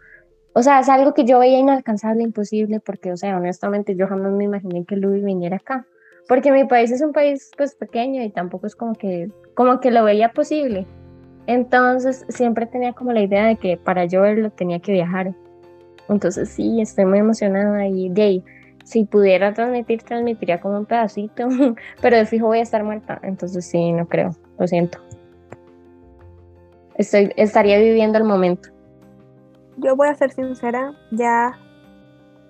o 0.52 0.62
sea, 0.62 0.78
es 0.78 0.88
algo 0.88 1.12
que 1.12 1.24
yo 1.24 1.40
veía 1.40 1.58
inalcanzable, 1.58 2.22
imposible, 2.22 2.78
porque, 2.78 3.12
o 3.12 3.16
sea, 3.16 3.36
honestamente 3.36 3.96
yo 3.96 4.06
jamás 4.06 4.32
me 4.32 4.44
imaginé 4.44 4.84
que 4.84 4.94
Luis 4.94 5.24
viniera 5.24 5.56
acá, 5.56 5.86
porque 6.28 6.52
mi 6.52 6.66
país 6.66 6.92
es 6.92 7.02
un 7.02 7.12
país 7.12 7.50
pues 7.56 7.74
pequeño 7.74 8.22
y 8.22 8.30
tampoco 8.30 8.68
es 8.68 8.76
como 8.76 8.94
que, 8.94 9.28
como 9.54 9.80
que 9.80 9.90
lo 9.90 10.04
veía 10.04 10.32
posible. 10.32 10.86
Entonces 11.46 12.24
siempre 12.28 12.66
tenía 12.66 12.92
como 12.92 13.12
la 13.12 13.22
idea 13.22 13.46
de 13.46 13.56
que 13.56 13.76
para 13.76 14.06
yo 14.06 14.22
verlo 14.22 14.50
tenía 14.50 14.80
que 14.80 14.92
viajar. 14.92 15.34
Entonces 16.08 16.48
sí, 16.48 16.80
estoy 16.80 17.04
muy 17.04 17.18
emocionada 17.18 17.86
y 17.86 18.08
de 18.08 18.42
si 18.84 19.04
pudiera 19.04 19.54
transmitir, 19.54 20.02
transmitiría 20.02 20.60
como 20.60 20.78
un 20.78 20.86
pedacito, 20.86 21.48
pero 22.02 22.16
de 22.16 22.26
fijo 22.26 22.46
voy 22.46 22.58
a 22.58 22.62
estar 22.62 22.84
muerta, 22.84 23.18
entonces 23.22 23.64
sí, 23.64 23.92
no 23.92 24.06
creo, 24.06 24.30
lo 24.58 24.66
siento. 24.66 24.98
Estoy, 26.96 27.32
estaría 27.36 27.78
viviendo 27.78 28.18
el 28.18 28.24
momento. 28.24 28.68
Yo 29.78 29.96
voy 29.96 30.08
a 30.08 30.14
ser 30.14 30.30
sincera, 30.30 30.92
ya 31.10 31.58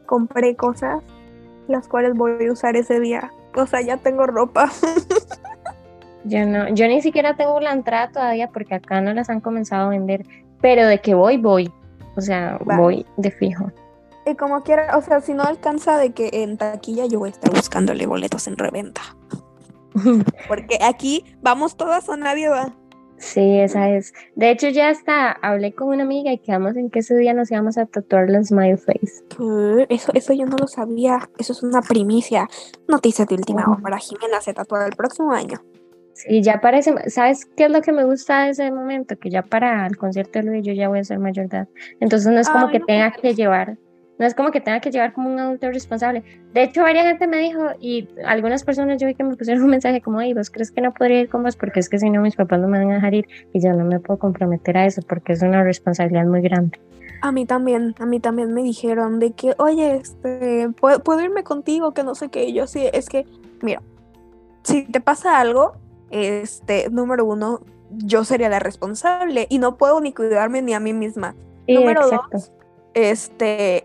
compré 0.06 0.54
cosas 0.56 1.02
las 1.68 1.88
cuales 1.88 2.14
voy 2.14 2.46
a 2.46 2.52
usar 2.52 2.76
ese 2.76 3.00
día. 3.00 3.32
O 3.54 3.66
sea, 3.66 3.80
ya 3.80 3.96
tengo 3.96 4.26
ropa. 4.26 4.70
yo 6.24 6.46
no, 6.46 6.68
yo 6.70 6.88
ni 6.88 7.02
siquiera 7.02 7.36
tengo 7.36 7.60
la 7.60 7.72
entrada 7.72 8.10
todavía 8.10 8.48
porque 8.48 8.74
acá 8.74 9.00
no 9.00 9.12
las 9.14 9.30
han 9.30 9.40
comenzado 9.40 9.86
a 9.86 9.90
vender, 9.90 10.26
pero 10.60 10.86
de 10.86 11.00
que 11.00 11.14
voy, 11.14 11.36
voy. 11.36 11.72
O 12.16 12.20
sea, 12.20 12.58
voy 12.64 13.04
de 13.16 13.30
fijo. 13.30 13.70
Y 14.26 14.34
como 14.36 14.62
quiera, 14.62 14.96
o 14.96 15.02
sea, 15.02 15.20
si 15.20 15.34
no 15.34 15.42
alcanza 15.42 15.98
de 15.98 16.12
que 16.12 16.30
en 16.32 16.56
taquilla 16.56 17.06
yo 17.06 17.18
voy 17.18 17.28
a 17.28 17.32
estar 17.32 17.50
buscándole 17.50 18.06
boletos 18.06 18.46
en 18.46 18.56
reventa. 18.56 19.02
Porque 20.48 20.78
aquí 20.82 21.24
vamos 21.42 21.76
todas 21.76 22.08
o 22.08 22.16
nadie 22.16 22.48
va. 22.48 22.74
Sí, 23.18 23.58
esa 23.58 23.90
es. 23.90 24.12
De 24.34 24.50
hecho, 24.50 24.68
ya 24.68 24.88
hasta 24.88 25.32
hablé 25.32 25.72
con 25.72 25.88
una 25.88 26.02
amiga 26.02 26.32
y 26.32 26.38
quedamos 26.38 26.76
en 26.76 26.90
que 26.90 26.98
ese 26.98 27.16
día 27.16 27.32
nos 27.32 27.50
íbamos 27.50 27.78
a 27.78 27.86
tatuar 27.86 28.28
la 28.28 28.42
Smile 28.42 28.76
Face. 28.76 29.24
Eso, 29.88 30.12
eso 30.14 30.32
yo 30.32 30.46
no 30.46 30.56
lo 30.56 30.66
sabía. 30.66 31.28
Eso 31.38 31.52
es 31.52 31.62
una 31.62 31.80
primicia. 31.80 32.48
Noticias 32.88 33.28
de 33.28 33.36
última 33.36 33.64
hora. 33.66 33.98
Jimena 33.98 34.40
se 34.40 34.52
tatúa 34.52 34.86
el 34.86 34.96
próximo 34.96 35.32
año. 35.32 35.58
Sí, 36.14 36.42
ya 36.42 36.60
parece. 36.60 36.94
¿Sabes 37.10 37.44
qué 37.44 37.64
es 37.64 37.70
lo 37.70 37.82
que 37.82 37.92
me 37.92 38.04
gusta 38.04 38.44
de 38.44 38.50
ese 38.50 38.70
momento? 38.70 39.16
Que 39.18 39.30
ya 39.30 39.42
para 39.42 39.86
el 39.86 39.96
concierto 39.96 40.38
de 40.38 40.44
Luis 40.46 40.64
yo 40.64 40.72
ya 40.72 40.88
voy 40.88 41.00
a 41.00 41.04
ser 41.04 41.18
mayor 41.18 41.48
de 41.48 41.58
edad. 41.58 41.68
Entonces 42.00 42.32
no 42.32 42.40
es 42.40 42.48
como 42.48 42.68
que 42.70 42.80
tenga 42.80 43.12
que 43.12 43.34
llevar 43.34 43.76
no 44.18 44.26
es 44.26 44.34
como 44.34 44.50
que 44.50 44.60
tenga 44.60 44.80
que 44.80 44.90
llevar 44.90 45.12
como 45.12 45.28
un 45.28 45.38
adulto 45.38 45.68
responsable. 45.70 46.22
De 46.52 46.62
hecho, 46.62 46.82
varias 46.82 47.06
gente 47.06 47.26
me 47.26 47.38
dijo, 47.38 47.70
y 47.80 48.08
algunas 48.24 48.62
personas 48.62 49.00
yo 49.00 49.06
vi 49.06 49.14
que 49.14 49.24
me 49.24 49.36
pusieron 49.36 49.64
un 49.64 49.70
mensaje 49.70 50.00
como, 50.00 50.20
hey, 50.20 50.34
¿vos 50.34 50.50
crees 50.50 50.70
que 50.70 50.80
no 50.80 50.92
podría 50.92 51.20
ir 51.20 51.28
con 51.28 51.42
vos? 51.42 51.56
Porque 51.56 51.80
es 51.80 51.88
que 51.88 51.98
si 51.98 52.10
no, 52.10 52.20
mis 52.20 52.36
papás 52.36 52.60
no 52.60 52.68
me 52.68 52.78
van 52.78 52.92
a 52.92 52.94
dejar 52.94 53.14
ir 53.14 53.26
y 53.52 53.60
yo 53.60 53.72
no 53.72 53.84
me 53.84 53.98
puedo 53.98 54.18
comprometer 54.18 54.76
a 54.76 54.86
eso 54.86 55.02
porque 55.02 55.32
es 55.32 55.42
una 55.42 55.64
responsabilidad 55.64 56.26
muy 56.26 56.42
grande. 56.42 56.78
A 57.22 57.32
mí 57.32 57.46
también, 57.46 57.94
a 57.98 58.06
mí 58.06 58.20
también 58.20 58.52
me 58.52 58.62
dijeron 58.62 59.18
de 59.18 59.32
que, 59.32 59.54
oye, 59.58 59.96
este, 59.96 60.68
¿puedo, 60.80 61.00
¿puedo 61.02 61.20
irme 61.22 61.42
contigo? 61.42 61.92
Que 61.92 62.04
no 62.04 62.14
sé 62.14 62.28
qué. 62.28 62.44
Y 62.44 62.52
yo 62.52 62.66
sí, 62.66 62.86
es 62.92 63.08
que, 63.08 63.26
mira, 63.62 63.82
si 64.62 64.84
te 64.84 65.00
pasa 65.00 65.40
algo, 65.40 65.74
este, 66.14 66.88
número 66.90 67.24
uno, 67.24 67.60
yo 67.90 68.24
sería 68.24 68.48
la 68.48 68.60
responsable 68.60 69.46
y 69.50 69.58
no 69.58 69.76
puedo 69.76 70.00
ni 70.00 70.12
cuidarme 70.12 70.62
ni 70.62 70.72
a 70.72 70.80
mí 70.80 70.92
misma. 70.92 71.34
número 71.66 72.08
dos, 72.08 72.52
este, 72.94 73.84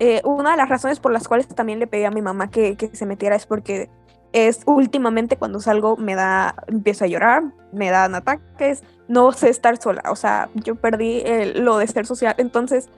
eh, 0.00 0.20
una 0.24 0.50
de 0.50 0.56
las 0.56 0.68
razones 0.68 0.98
por 0.98 1.12
las 1.12 1.28
cuales 1.28 1.46
también 1.46 1.78
le 1.78 1.86
pedí 1.86 2.02
a 2.02 2.10
mi 2.10 2.20
mamá 2.20 2.50
que, 2.50 2.76
se 2.92 3.06
metiera 3.06 3.36
es 3.36 3.46
porque 3.46 3.88
es 4.32 4.62
últimamente 4.66 5.36
cuando 5.36 5.60
salgo 5.60 5.96
me 5.96 6.16
da, 6.16 6.56
empiezo 6.66 7.04
a 7.04 7.08
llorar, 7.08 7.44
me 7.72 7.90
dan 7.90 8.16
ataques, 8.16 8.82
no 9.06 9.30
sé 9.30 9.48
estar 9.48 9.80
sola, 9.80 10.02
o 10.10 10.16
sea, 10.16 10.50
yo 10.54 10.74
perdí 10.74 11.22
lo 11.54 11.78
de 11.78 11.86
ser 11.86 12.06
social, 12.06 12.34
entonces 12.38 12.90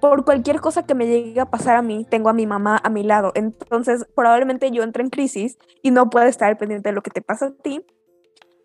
por 0.00 0.24
cualquier 0.24 0.60
cosa 0.60 0.84
que 0.84 0.94
me 0.94 1.06
llegue 1.06 1.40
a 1.40 1.46
pasar 1.46 1.76
a 1.76 1.82
mí, 1.82 2.04
tengo 2.04 2.28
a 2.28 2.34
mi 2.34 2.46
mamá 2.46 2.80
a 2.82 2.90
mi 2.90 3.04
lado, 3.04 3.32
entonces 3.34 4.06
probablemente 4.14 4.70
yo 4.70 4.82
entre 4.82 5.04
en 5.04 5.08
crisis 5.08 5.56
y 5.82 5.92
no 5.92 6.10
puedo 6.10 6.26
estar 6.26 6.58
pendiente 6.58 6.90
de 6.90 6.94
lo 6.94 7.02
que 7.02 7.10
te 7.10 7.22
pasa 7.22 7.46
a 7.46 7.52
ti. 7.52 7.86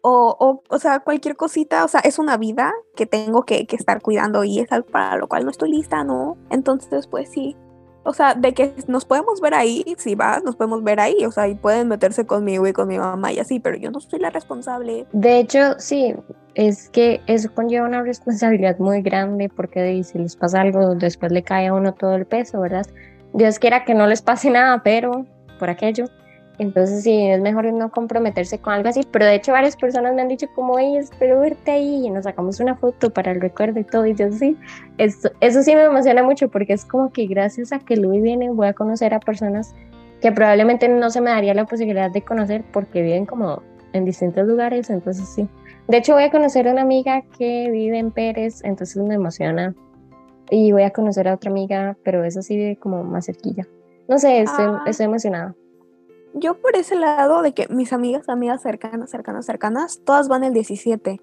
O, 0.02 0.36
o, 0.40 0.64
o 0.70 0.80
sea, 0.80 1.00
cualquier 1.02 1.36
cosita, 1.36 1.84
o 1.84 1.88
sea, 1.88 2.00
es 2.02 2.20
una 2.20 2.38
vida 2.38 2.74
que 2.96 3.06
tengo 3.06 3.44
que, 3.44 3.68
que 3.68 3.76
estar 3.76 4.02
cuidando 4.02 4.44
y 4.46 4.60
es 4.60 4.72
algo 4.72 4.88
para 4.88 5.18
lo 5.18 5.28
cual 5.28 5.44
no 5.44 5.52
estoy 5.52 5.72
lista, 5.72 6.04
¿no? 6.04 6.38
Entonces, 6.50 7.08
pues 7.08 7.30
sí, 7.30 7.58
o 8.04 8.14
sea, 8.14 8.34
de 8.34 8.54
que 8.54 8.74
nos 8.88 9.06
podemos 9.06 9.42
ver 9.42 9.54
ahí, 9.54 9.84
si 9.98 10.16
vas, 10.16 10.44
nos 10.44 10.56
podemos 10.56 10.84
ver 10.84 11.00
ahí, 11.00 11.26
o 11.26 11.32
sea, 11.32 11.48
y 11.48 11.56
pueden 11.56 11.90
meterse 11.90 12.26
conmigo 12.26 12.66
y 12.66 12.74
con 12.74 12.88
mi 12.88 12.98
mamá 12.98 13.32
y 13.34 13.40
así, 13.40 13.60
pero 13.60 13.78
yo 13.78 13.92
no 13.92 14.00
soy 14.00 14.20
la 14.20 14.30
responsable. 14.30 15.06
De 15.12 15.40
hecho, 15.40 15.78
sí, 15.78 16.16
es 16.56 16.90
que 16.90 17.22
eso 17.28 17.54
conlleva 17.54 17.88
una 17.88 18.02
responsabilidad 18.02 18.80
muy 18.80 19.02
grande 19.02 19.50
porque 19.50 20.04
si 20.04 20.18
les 20.18 20.36
pasa 20.36 20.62
algo, 20.62 20.96
después 20.96 21.32
le 21.32 21.44
cae 21.44 21.68
a 21.68 21.74
uno 21.74 21.94
todo 21.94 22.16
el 22.16 22.26
peso, 22.26 22.62
¿verdad? 22.62 22.88
Dios 23.34 23.60
quiera 23.60 23.84
que 23.86 23.94
no 23.94 24.08
les 24.08 24.22
pase 24.22 24.50
nada, 24.50 24.82
pero 24.82 25.26
por 25.60 25.70
aquello. 25.70 26.06
Entonces 26.60 27.04
sí, 27.04 27.26
es 27.26 27.40
mejor 27.40 27.72
no 27.72 27.90
comprometerse 27.90 28.60
con 28.60 28.74
algo 28.74 28.90
así, 28.90 29.08
pero 29.10 29.26
de 29.26 29.36
hecho 29.36 29.54
varias 29.54 29.78
personas 29.78 30.14
me 30.14 30.22
han 30.22 30.28
dicho 30.28 30.46
como, 30.54 30.78
hey, 30.78 30.98
espero 30.98 31.40
verte 31.40 31.72
ahí 31.72 32.06
y 32.06 32.10
nos 32.10 32.26
sacamos 32.26 32.60
una 32.60 32.76
foto 32.76 33.10
para 33.12 33.32
el 33.32 33.40
recuerdo 33.40 33.80
y 33.80 33.86
todo, 33.86 34.06
y 34.06 34.14
yo 34.14 34.30
sí, 34.34 34.58
eso, 34.98 35.32
eso 35.40 35.64
sí 35.64 35.74
me 35.74 35.86
emociona 35.86 36.22
mucho 36.22 36.50
porque 36.50 36.74
es 36.74 36.84
como 36.84 37.14
que 37.14 37.28
gracias 37.28 37.72
a 37.72 37.80
que 37.80 37.96
Luis 37.96 38.22
viene 38.22 38.50
voy 38.50 38.68
a 38.68 38.74
conocer 38.74 39.14
a 39.14 39.22
personas 39.22 39.74
que 40.22 40.34
probablemente 40.34 40.90
no 40.90 41.10
se 41.10 41.22
me 41.22 41.30
daría 41.30 41.54
la 41.54 41.66
posibilidad 41.66 42.12
de 42.12 42.24
conocer 42.24 42.66
porque 42.74 43.04
viven 43.04 43.26
como 43.26 43.64
en 43.94 44.04
distintos 44.04 44.46
lugares, 44.46 44.90
entonces 44.90 45.30
sí. 45.30 45.48
De 45.88 45.98
hecho 45.98 46.14
voy 46.14 46.24
a 46.24 46.30
conocer 46.30 46.68
a 46.68 46.74
una 46.74 46.82
amiga 46.82 47.24
que 47.38 47.70
vive 47.72 48.00
en 48.00 48.12
Pérez, 48.12 48.62
entonces 48.66 48.98
me 49.02 49.16
emociona. 49.16 49.74
Y 50.52 50.74
voy 50.74 50.84
a 50.84 50.90
conocer 50.90 51.28
a 51.30 51.36
otra 51.36 51.52
amiga, 51.52 51.96
pero 52.04 52.24
esa 52.26 52.42
sí 52.42 52.58
vive 52.58 52.76
como 52.76 53.04
más 53.04 53.28
cerquilla. 53.28 53.66
No 54.08 54.20
sé, 54.20 54.42
estoy, 54.42 54.66
ah. 54.68 54.84
estoy 54.88 55.06
emocionada 55.06 55.56
yo 56.34 56.60
por 56.60 56.76
ese 56.76 56.96
lado 56.96 57.42
de 57.42 57.54
que 57.54 57.68
mis 57.70 57.94
amigas, 57.94 58.30
amigas 58.30 58.62
cercanas, 58.62 59.10
cercanas, 59.10 59.46
cercanas, 59.46 60.02
todas 60.04 60.28
van 60.28 60.44
el 60.44 60.54
17. 60.54 61.22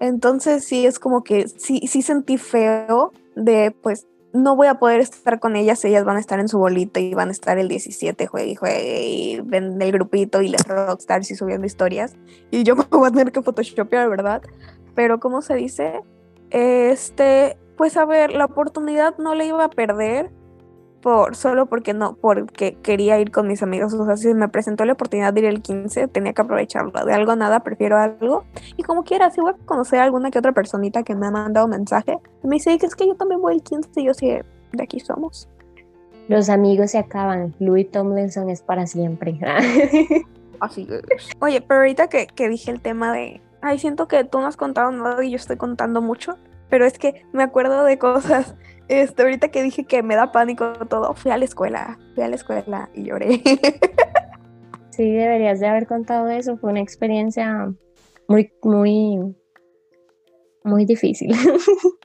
Entonces 0.00 0.64
sí 0.64 0.86
es 0.86 0.98
como 0.98 1.22
que 1.22 1.48
sí, 1.48 1.80
sí 1.86 2.02
sentí 2.02 2.36
feo 2.38 3.12
de 3.36 3.74
pues 3.82 4.06
no 4.32 4.56
voy 4.56 4.66
a 4.66 4.80
poder 4.80 5.00
estar 5.00 5.38
con 5.38 5.54
ellas, 5.54 5.84
ellas 5.84 6.04
van 6.04 6.16
a 6.16 6.20
estar 6.20 6.40
en 6.40 6.48
su 6.48 6.58
bolito 6.58 6.98
y 6.98 7.14
van 7.14 7.28
a 7.28 7.32
estar 7.32 7.56
el 7.56 7.68
17, 7.68 8.26
juegue 8.26 8.50
y 8.50 8.54
juegue 8.56 9.42
ven 9.44 9.80
el 9.80 9.92
grupito 9.92 10.42
y 10.42 10.48
les 10.48 10.66
rockstars 10.66 11.30
y 11.30 11.36
subiendo 11.36 11.66
historias. 11.66 12.16
Y 12.50 12.64
yo 12.64 12.74
me 12.76 12.84
voy 12.90 13.08
a 13.08 13.10
tener 13.12 13.32
que 13.32 13.42
photoshopear, 13.42 14.10
¿verdad? 14.10 14.42
Pero 14.96 15.20
¿cómo 15.20 15.40
se 15.40 15.54
dice? 15.54 16.02
Este, 16.50 17.56
pues 17.76 17.96
a 17.96 18.04
ver, 18.04 18.32
la 18.32 18.46
oportunidad 18.46 19.16
no 19.18 19.36
le 19.36 19.46
iba 19.46 19.64
a 19.64 19.70
perder 19.70 20.32
por, 21.04 21.36
solo 21.36 21.66
porque 21.66 21.92
no, 21.92 22.14
porque 22.14 22.78
quería 22.82 23.20
ir 23.20 23.30
con 23.30 23.46
mis 23.46 23.62
amigos. 23.62 23.92
O 23.92 24.06
sea, 24.06 24.16
si 24.16 24.32
me 24.32 24.48
presentó 24.48 24.86
la 24.86 24.94
oportunidad 24.94 25.34
de 25.34 25.40
ir 25.40 25.46
el 25.46 25.60
15, 25.60 26.08
tenía 26.08 26.32
que 26.32 26.40
aprovecharla. 26.40 27.04
De 27.04 27.12
algo 27.12 27.32
a 27.32 27.36
nada, 27.36 27.60
prefiero 27.60 27.98
algo. 27.98 28.44
Y 28.78 28.84
como 28.84 29.04
quiera, 29.04 29.30
si 29.30 29.42
voy 29.42 29.52
a 29.52 29.66
conocer 29.66 29.98
a 29.98 30.04
alguna 30.04 30.30
que 30.30 30.38
otra 30.38 30.52
personita 30.52 31.02
que 31.02 31.14
me 31.14 31.26
ha 31.26 31.30
mandado 31.30 31.68
mensaje, 31.68 32.16
me 32.42 32.54
dice 32.56 32.78
que 32.78 32.86
es 32.86 32.96
que 32.96 33.06
yo 33.06 33.16
también 33.16 33.42
voy 33.42 33.56
el 33.56 33.62
15 33.62 34.00
y 34.00 34.04
yo 34.06 34.14
sí, 34.14 34.28
de 34.28 34.82
aquí 34.82 34.98
somos. 34.98 35.46
Los 36.28 36.48
amigos 36.48 36.92
se 36.92 36.98
acaban. 36.98 37.54
Louis 37.58 37.90
Tomlinson 37.90 38.48
es 38.48 38.62
para 38.62 38.86
siempre. 38.86 39.38
Así 40.60 40.88
es. 41.14 41.28
Oye, 41.40 41.60
pero 41.60 41.80
ahorita 41.80 42.08
que, 42.08 42.28
que 42.28 42.48
dije 42.48 42.70
el 42.70 42.80
tema 42.80 43.12
de, 43.12 43.42
ay, 43.60 43.78
siento 43.78 44.08
que 44.08 44.24
tú 44.24 44.40
no 44.40 44.46
has 44.46 44.56
contado 44.56 44.90
nada 44.90 45.22
y 45.22 45.32
yo 45.32 45.36
estoy 45.36 45.58
contando 45.58 46.00
mucho, 46.00 46.38
pero 46.70 46.86
es 46.86 46.98
que 46.98 47.26
me 47.32 47.42
acuerdo 47.42 47.84
de 47.84 47.98
cosas 47.98 48.54
este, 48.88 49.22
ahorita 49.22 49.48
que 49.48 49.62
dije 49.62 49.84
que 49.84 50.02
me 50.02 50.16
da 50.16 50.32
pánico 50.32 50.72
todo, 50.88 51.14
fui 51.14 51.30
a 51.30 51.38
la 51.38 51.44
escuela, 51.44 51.98
fui 52.14 52.22
a 52.22 52.28
la 52.28 52.36
escuela 52.36 52.90
y 52.94 53.04
lloré. 53.04 53.42
Sí, 54.90 55.10
deberías 55.10 55.58
de 55.58 55.66
haber 55.66 55.88
contado 55.88 56.28
eso, 56.28 56.56
fue 56.56 56.70
una 56.70 56.80
experiencia 56.80 57.74
muy, 58.28 58.52
muy, 58.62 59.34
muy 60.62 60.84
difícil. 60.84 61.34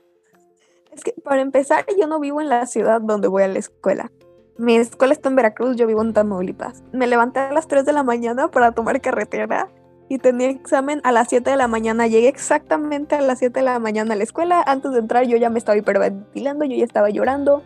Es 0.91 1.03
que 1.03 1.13
para 1.23 1.41
empezar, 1.41 1.85
yo 1.97 2.07
no 2.07 2.19
vivo 2.19 2.41
en 2.41 2.49
la 2.49 2.65
ciudad 2.65 2.99
donde 2.99 3.29
voy 3.29 3.43
a 3.43 3.47
la 3.47 3.59
escuela. 3.59 4.11
Mi 4.57 4.75
escuela 4.75 5.13
está 5.13 5.29
en 5.29 5.35
Veracruz, 5.35 5.77
yo 5.77 5.87
vivo 5.87 6.01
en 6.01 6.11
Tamaulipas. 6.11 6.83
Me 6.91 7.07
levanté 7.07 7.39
a 7.39 7.53
las 7.53 7.67
3 7.67 7.85
de 7.85 7.93
la 7.93 8.03
mañana 8.03 8.49
para 8.49 8.73
tomar 8.73 8.99
carretera 8.99 9.69
y 10.09 10.17
tenía 10.17 10.49
examen 10.49 10.99
a 11.03 11.11
las 11.11 11.29
7 11.29 11.51
de 11.51 11.55
la 11.55 11.67
mañana. 11.67 12.07
Llegué 12.07 12.27
exactamente 12.27 13.15
a 13.15 13.21
las 13.21 13.39
7 13.39 13.59
de 13.59 13.65
la 13.65 13.79
mañana 13.79 14.15
a 14.15 14.17
la 14.17 14.23
escuela. 14.23 14.63
Antes 14.65 14.91
de 14.91 14.99
entrar 14.99 15.25
yo 15.27 15.37
ya 15.37 15.51
me 15.51 15.59
estaba 15.59 15.77
hiperventilando, 15.77 16.65
yo 16.65 16.75
ya 16.75 16.83
estaba 16.83 17.11
llorando. 17.11 17.63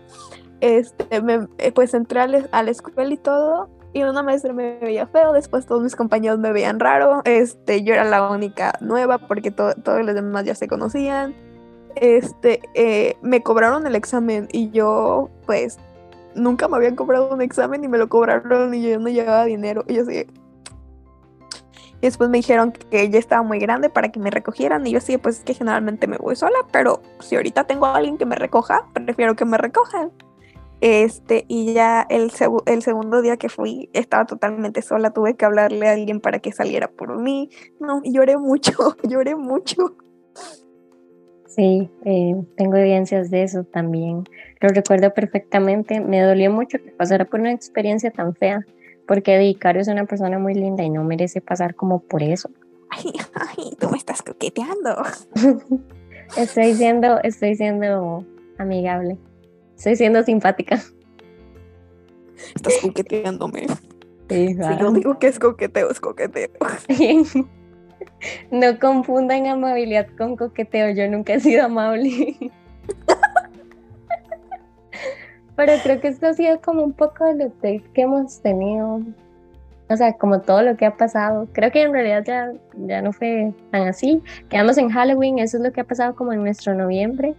Este, 0.59 1.05
eh, 1.09 1.71
pues 1.71 1.93
entré 1.93 2.19
a, 2.19 2.27
la 2.27 2.69
escuela 2.69 3.13
y 3.13 3.17
todo. 3.17 3.69
Y 3.93 4.03
una 4.03 4.23
maestra 4.23 4.53
me 4.53 4.77
veía 4.79 5.07
feo, 5.07 5.33
después 5.33 5.65
todos 5.65 5.81
mis 5.81 5.95
compañeros 5.95 6.37
me 6.37 6.51
veían 6.51 6.79
raro. 6.79 7.21
Este, 7.23 7.83
yo 7.83 7.93
era 7.93 8.03
la 8.03 8.29
única 8.29 8.73
nueva 8.81 9.19
porque 9.19 9.49
todos 9.51 9.75
los 9.85 10.13
demás 10.13 10.43
ya 10.43 10.55
se 10.55 10.67
conocían. 10.67 11.33
Este, 11.95 12.59
eh, 12.73 13.15
me 13.21 13.41
cobraron 13.41 13.87
el 13.87 13.95
examen 13.95 14.49
y 14.51 14.69
yo, 14.71 15.29
pues, 15.45 15.77
nunca 16.35 16.67
me 16.67 16.75
habían 16.75 16.95
cobrado 16.95 17.33
un 17.33 17.41
examen 17.41 17.83
y 17.83 17.87
me 17.87 17.99
lo 17.99 18.09
cobraron 18.09 18.73
y 18.73 18.81
yo 18.81 18.99
no 18.99 19.07
llevaba 19.07 19.45
dinero. 19.45 19.85
Y 19.87 19.93
yo 19.93 20.01
así, 20.01 20.25
y 22.03 22.05
después 22.05 22.29
me 22.29 22.39
dijeron 22.39 22.73
que 22.73 23.09
ya 23.09 23.17
estaba 23.17 23.43
muy 23.43 23.59
grande 23.59 23.89
para 23.89 24.11
que 24.11 24.19
me 24.19 24.29
recogieran. 24.29 24.85
Y 24.85 24.91
yo 24.91 24.99
sí, 24.99 25.17
pues 25.17 25.37
es 25.37 25.43
que 25.45 25.53
generalmente 25.53 26.05
me 26.05 26.17
voy 26.17 26.35
sola, 26.35 26.57
pero 26.69 27.01
si 27.21 27.37
ahorita 27.37 27.63
tengo 27.63 27.85
a 27.85 27.95
alguien 27.95 28.17
que 28.17 28.25
me 28.25 28.35
recoja, 28.35 28.89
prefiero 28.93 29.37
que 29.37 29.45
me 29.45 29.57
recojan. 29.57 30.11
Este, 30.81 31.45
y 31.47 31.73
ya 31.73 32.05
el, 32.09 32.29
segundo 32.29 33.21
día 33.21 33.37
que 33.37 33.47
fui, 33.47 33.89
estaba 33.93 34.25
totalmente 34.25 34.81
sola, 34.81 35.11
tuve 35.11 35.37
que 35.37 35.45
hablarle 35.45 35.87
a 35.87 35.93
alguien 35.93 36.19
para 36.19 36.39
que 36.39 36.51
saliera 36.51 36.89
por 36.89 37.17
mí. 37.17 37.49
No, 37.79 38.01
lloré 38.03 38.37
mucho, 38.37 38.73
lloré 39.07 39.37
mucho. 39.37 39.95
Sí, 41.47 41.89
eh, 42.03 42.35
tengo 42.57 42.75
evidencias 42.75 43.31
de 43.31 43.43
eso 43.43 43.63
también. 43.63 44.25
lo 44.59 44.67
recuerdo 44.67 45.13
perfectamente. 45.13 46.01
Me 46.01 46.19
dolió 46.19 46.51
mucho 46.51 46.79
que 46.79 46.91
pasara 46.91 47.23
por 47.23 47.39
una 47.39 47.53
experiencia 47.53 48.11
tan 48.11 48.35
fea, 48.35 48.65
porque 49.07 49.37
Dicario 49.37 49.81
es 49.81 49.87
una 49.87 50.05
persona 50.05 50.39
muy 50.39 50.53
linda 50.53 50.83
y 50.83 50.89
no 50.89 51.03
merece 51.03 51.41
pasar 51.41 51.75
como 51.75 51.99
por 51.99 52.23
eso. 52.23 52.49
Ay, 52.89 53.11
ay, 53.33 53.75
tú 53.79 53.89
me 53.89 53.97
estás 53.97 54.21
coqueteando. 54.21 54.95
estoy 56.37 56.73
siendo, 56.75 57.19
estoy 57.21 57.55
siendo 57.55 58.25
amigable. 58.57 59.17
Estoy 59.75 59.95
siendo 59.95 60.23
simpática. 60.23 60.81
Estás 62.55 62.73
coqueteándome. 62.81 63.67
Sí, 64.29 64.55
Si 64.55 64.77
yo 64.79 64.91
digo 64.91 65.19
que 65.19 65.27
es 65.27 65.39
coqueteo, 65.39 65.89
es 65.89 65.99
coqueteo. 65.99 66.49
No 68.51 68.79
confundan 68.79 69.47
amabilidad 69.47 70.07
con 70.17 70.37
coqueteo. 70.37 70.91
Yo 70.91 71.09
nunca 71.09 71.33
he 71.33 71.39
sido 71.39 71.65
amable. 71.65 72.37
Pero 75.55 75.73
creo 75.83 76.01
que 76.01 76.07
esto 76.07 76.27
ha 76.27 76.33
sido 76.33 76.59
como 76.61 76.83
un 76.83 76.93
poco 76.93 77.25
de 77.25 77.45
lo 77.45 77.51
que 77.61 77.81
hemos 78.01 78.41
tenido. 78.41 79.01
O 79.89 79.97
sea, 79.97 80.13
como 80.13 80.41
todo 80.41 80.63
lo 80.63 80.75
que 80.77 80.85
ha 80.85 80.97
pasado. 80.97 81.47
Creo 81.53 81.71
que 81.71 81.81
en 81.81 81.93
realidad 81.93 82.23
ya, 82.25 82.51
ya 82.87 83.01
no 83.01 83.13
fue 83.13 83.53
tan 83.71 83.87
así. 83.87 84.21
Quedamos 84.49 84.77
en 84.77 84.89
Halloween, 84.89 85.39
eso 85.39 85.57
es 85.57 85.63
lo 85.63 85.71
que 85.71 85.81
ha 85.81 85.83
pasado 85.83 86.15
como 86.15 86.33
en 86.33 86.41
nuestro 86.43 86.73
noviembre. 86.73 87.35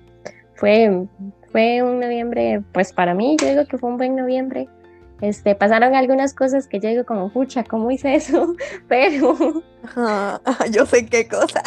Fue, 0.54 1.06
fue 1.50 1.82
un 1.82 1.98
noviembre, 1.98 2.62
pues 2.72 2.92
para 2.92 3.14
mí, 3.14 3.36
yo 3.40 3.48
digo 3.48 3.66
que 3.66 3.78
fue 3.78 3.90
un 3.90 3.96
buen 3.96 4.14
noviembre. 4.14 4.68
Este, 5.20 5.54
pasaron 5.54 5.94
algunas 5.94 6.34
cosas 6.34 6.66
que 6.66 6.80
yo 6.80 6.88
digo 6.88 7.04
como, 7.04 7.30
pucha, 7.30 7.64
¿cómo 7.64 7.90
hice 7.90 8.14
eso? 8.14 8.54
Pero, 8.88 9.36
Ajá, 9.82 10.40
yo 10.70 10.86
sé 10.86 11.06
qué 11.06 11.26
cosas. 11.26 11.62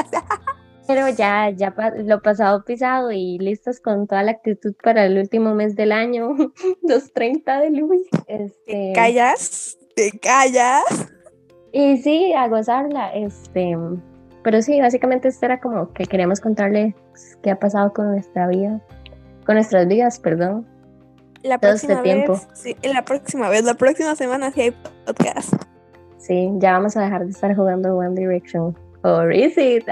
Pero 0.88 1.10
ya, 1.10 1.50
ya 1.50 1.74
lo 1.98 2.22
pasado 2.22 2.64
pisado 2.64 3.12
y 3.12 3.38
listos 3.40 3.80
con 3.80 4.08
toda 4.08 4.24
la 4.24 4.32
actitud 4.32 4.74
para 4.82 5.06
el 5.06 5.18
último 5.18 5.54
mes 5.54 5.76
del 5.76 5.92
año, 5.92 6.36
los 6.88 7.12
30 7.14 7.60
de 7.62 7.70
Luis. 7.72 8.08
Este, 8.28 8.94
¿Callas? 8.96 9.78
¿Te 9.96 10.12
callas? 10.20 10.84
Y 11.72 11.98
sí, 11.98 12.34
a 12.34 12.48
gozarla. 12.48 13.14
Este, 13.14 13.78
pero 14.44 14.62
sí, 14.62 14.80
básicamente 14.80 15.28
esto 15.28 15.46
era 15.46 15.60
como 15.60 15.92
que 15.94 16.06
queríamos 16.06 16.40
contarle 16.40 16.96
qué 17.44 17.52
ha 17.52 17.60
pasado 17.60 17.94
con 17.94 18.12
nuestra 18.12 18.48
vida, 18.48 18.82
con 19.46 19.56
nuestras 19.56 19.88
vidas, 19.88 20.20
perdón. 20.20 20.66
La 21.44 21.58
Todo 21.60 21.74
este 21.74 21.88
próxima 21.88 22.04
tiempo. 22.04 22.34
vez, 22.34 22.48
sí, 22.54 22.76
la 22.84 23.04
próxima 23.04 23.50
vez, 23.50 23.64
la 23.64 23.76
próxima 23.76 24.16
semana 24.16 24.52
sí 24.52 24.62
hay 24.62 24.76
podcast. 25.06 25.54
Sí, 26.18 26.50
ya 26.58 26.74
vamos 26.74 26.98
a 26.98 27.02
dejar 27.02 27.26
de 27.26 27.32
estar 27.32 27.56
jugando 27.56 27.96
One 27.96 28.20
Direction. 28.20 28.76
Or 29.04 29.32
is 29.32 29.58
it? 29.58 29.88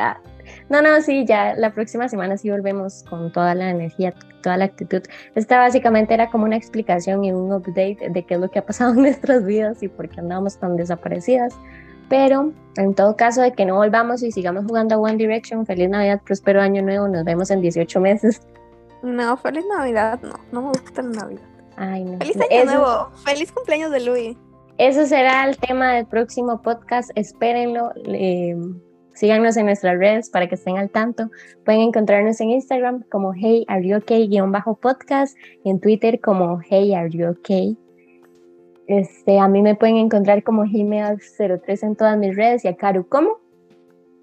No, 0.69 0.81
no, 0.81 0.99
sí, 1.01 1.25
ya 1.25 1.53
la 1.55 1.73
próxima 1.73 2.09
semana 2.09 2.37
sí 2.37 2.49
volvemos 2.49 3.03
con 3.09 3.31
toda 3.31 3.53
la 3.53 3.69
energía, 3.69 4.13
toda 4.41 4.57
la 4.57 4.65
actitud. 4.65 5.01
Esta 5.35 5.59
básicamente 5.59 6.13
era 6.15 6.29
como 6.31 6.45
una 6.45 6.55
explicación 6.55 7.23
y 7.23 7.31
un 7.31 7.51
update 7.53 8.09
de 8.09 8.25
qué 8.25 8.33
es 8.33 8.39
lo 8.39 8.49
que 8.49 8.59
ha 8.59 8.65
pasado 8.65 8.93
en 8.93 9.01
nuestras 9.03 9.45
vidas 9.45 9.83
y 9.83 9.87
por 9.87 10.09
qué 10.09 10.19
andamos 10.21 10.57
tan 10.57 10.75
desaparecidas. 10.75 11.53
Pero 12.09 12.51
en 12.77 12.93
todo 12.95 13.15
caso 13.15 13.41
de 13.41 13.53
que 13.53 13.65
no 13.65 13.75
volvamos 13.75 14.21
y 14.23 14.31
sigamos 14.31 14.65
jugando 14.65 14.95
a 14.95 14.97
One 14.99 15.17
Direction, 15.17 15.65
feliz 15.65 15.89
Navidad, 15.89 16.21
próspero 16.25 16.61
año 16.61 16.81
nuevo, 16.81 17.07
nos 17.07 17.23
vemos 17.25 17.49
en 17.51 17.61
18 17.61 17.99
meses. 17.99 18.41
No, 19.03 19.37
feliz 19.37 19.65
Navidad, 19.75 20.19
no, 20.23 20.33
no 20.51 20.61
me 20.61 20.67
gusta 20.69 21.01
la 21.03 21.09
Navidad. 21.09 21.41
Ay, 21.77 22.03
no. 22.05 22.17
Feliz 22.19 22.37
año 22.37 22.47
Eso- 22.49 22.65
nuevo, 22.65 23.09
feliz 23.25 23.51
cumpleaños 23.51 23.91
de 23.91 23.99
Luis. 24.01 24.37
Eso 24.77 25.05
será 25.05 25.47
el 25.47 25.57
tema 25.57 25.93
del 25.93 26.05
próximo 26.05 26.61
podcast. 26.61 27.09
Espérenlo. 27.15 27.91
eh, 28.05 28.55
síganos 29.15 29.57
en 29.57 29.65
nuestras 29.65 29.97
redes 29.97 30.29
para 30.29 30.47
que 30.47 30.55
estén 30.55 30.77
al 30.77 30.89
tanto. 30.89 31.31
Pueden 31.63 31.81
encontrarnos 31.81 32.39
en 32.41 32.51
Instagram 32.51 33.03
como 33.09 33.33
Hey 33.33 33.65
Are 33.67 33.85
You 33.85 33.97
Okay 33.97 34.29
bajo 34.47 34.75
podcast 34.75 35.35
y 35.63 35.71
en 35.71 35.79
Twitter 35.79 36.21
como 36.21 36.59
Hey 36.59 36.93
Are 36.93 37.09
You 37.09 37.29
Okay. 37.29 37.77
Este, 38.87 39.39
a 39.39 39.47
mí 39.47 39.63
me 39.63 39.73
pueden 39.75 39.97
encontrar 39.97 40.43
como 40.43 40.63
Gmail03 40.65 41.83
en 41.83 41.95
todas 41.95 42.17
mis 42.17 42.35
redes 42.35 42.63
y 42.65 42.67
a 42.67 42.75
Karu 42.75 43.07
como. 43.07 43.39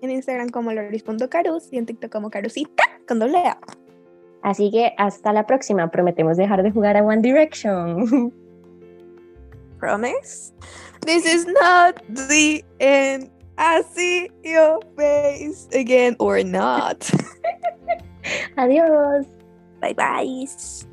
En 0.01 0.11
Instagram 0.11 0.51
como 0.51 0.73
loris.carus 0.73 1.73
y 1.73 1.79
en 1.79 1.87
TikTok 1.87 2.11
como 2.11 2.31
carusita 2.31 2.85
con 3.09 3.19
doble 3.19 3.39
A. 3.39 3.59
Así 4.43 4.71
que 4.71 4.93
hasta 4.99 5.33
la 5.33 5.47
próxima. 5.47 5.91
Prometemos 5.91 6.37
dejar 6.37 6.63
de 6.63 6.71
jugar 6.71 6.97
a 6.97 7.03
One 7.03 7.23
Direction. 7.23 8.33
Promise? 9.79 10.53
This 11.05 11.27
is 11.27 11.47
not 11.47 12.01
the 12.29 12.65
end. 12.79 13.32
I 13.59 13.83
see 13.83 14.31
your 14.43 14.81
face 14.97 15.69
again 15.73 16.17
or 16.19 16.43
not. 16.43 17.01
Adiós. 18.57 19.27
bye 19.81 19.93
bye. 19.93 20.92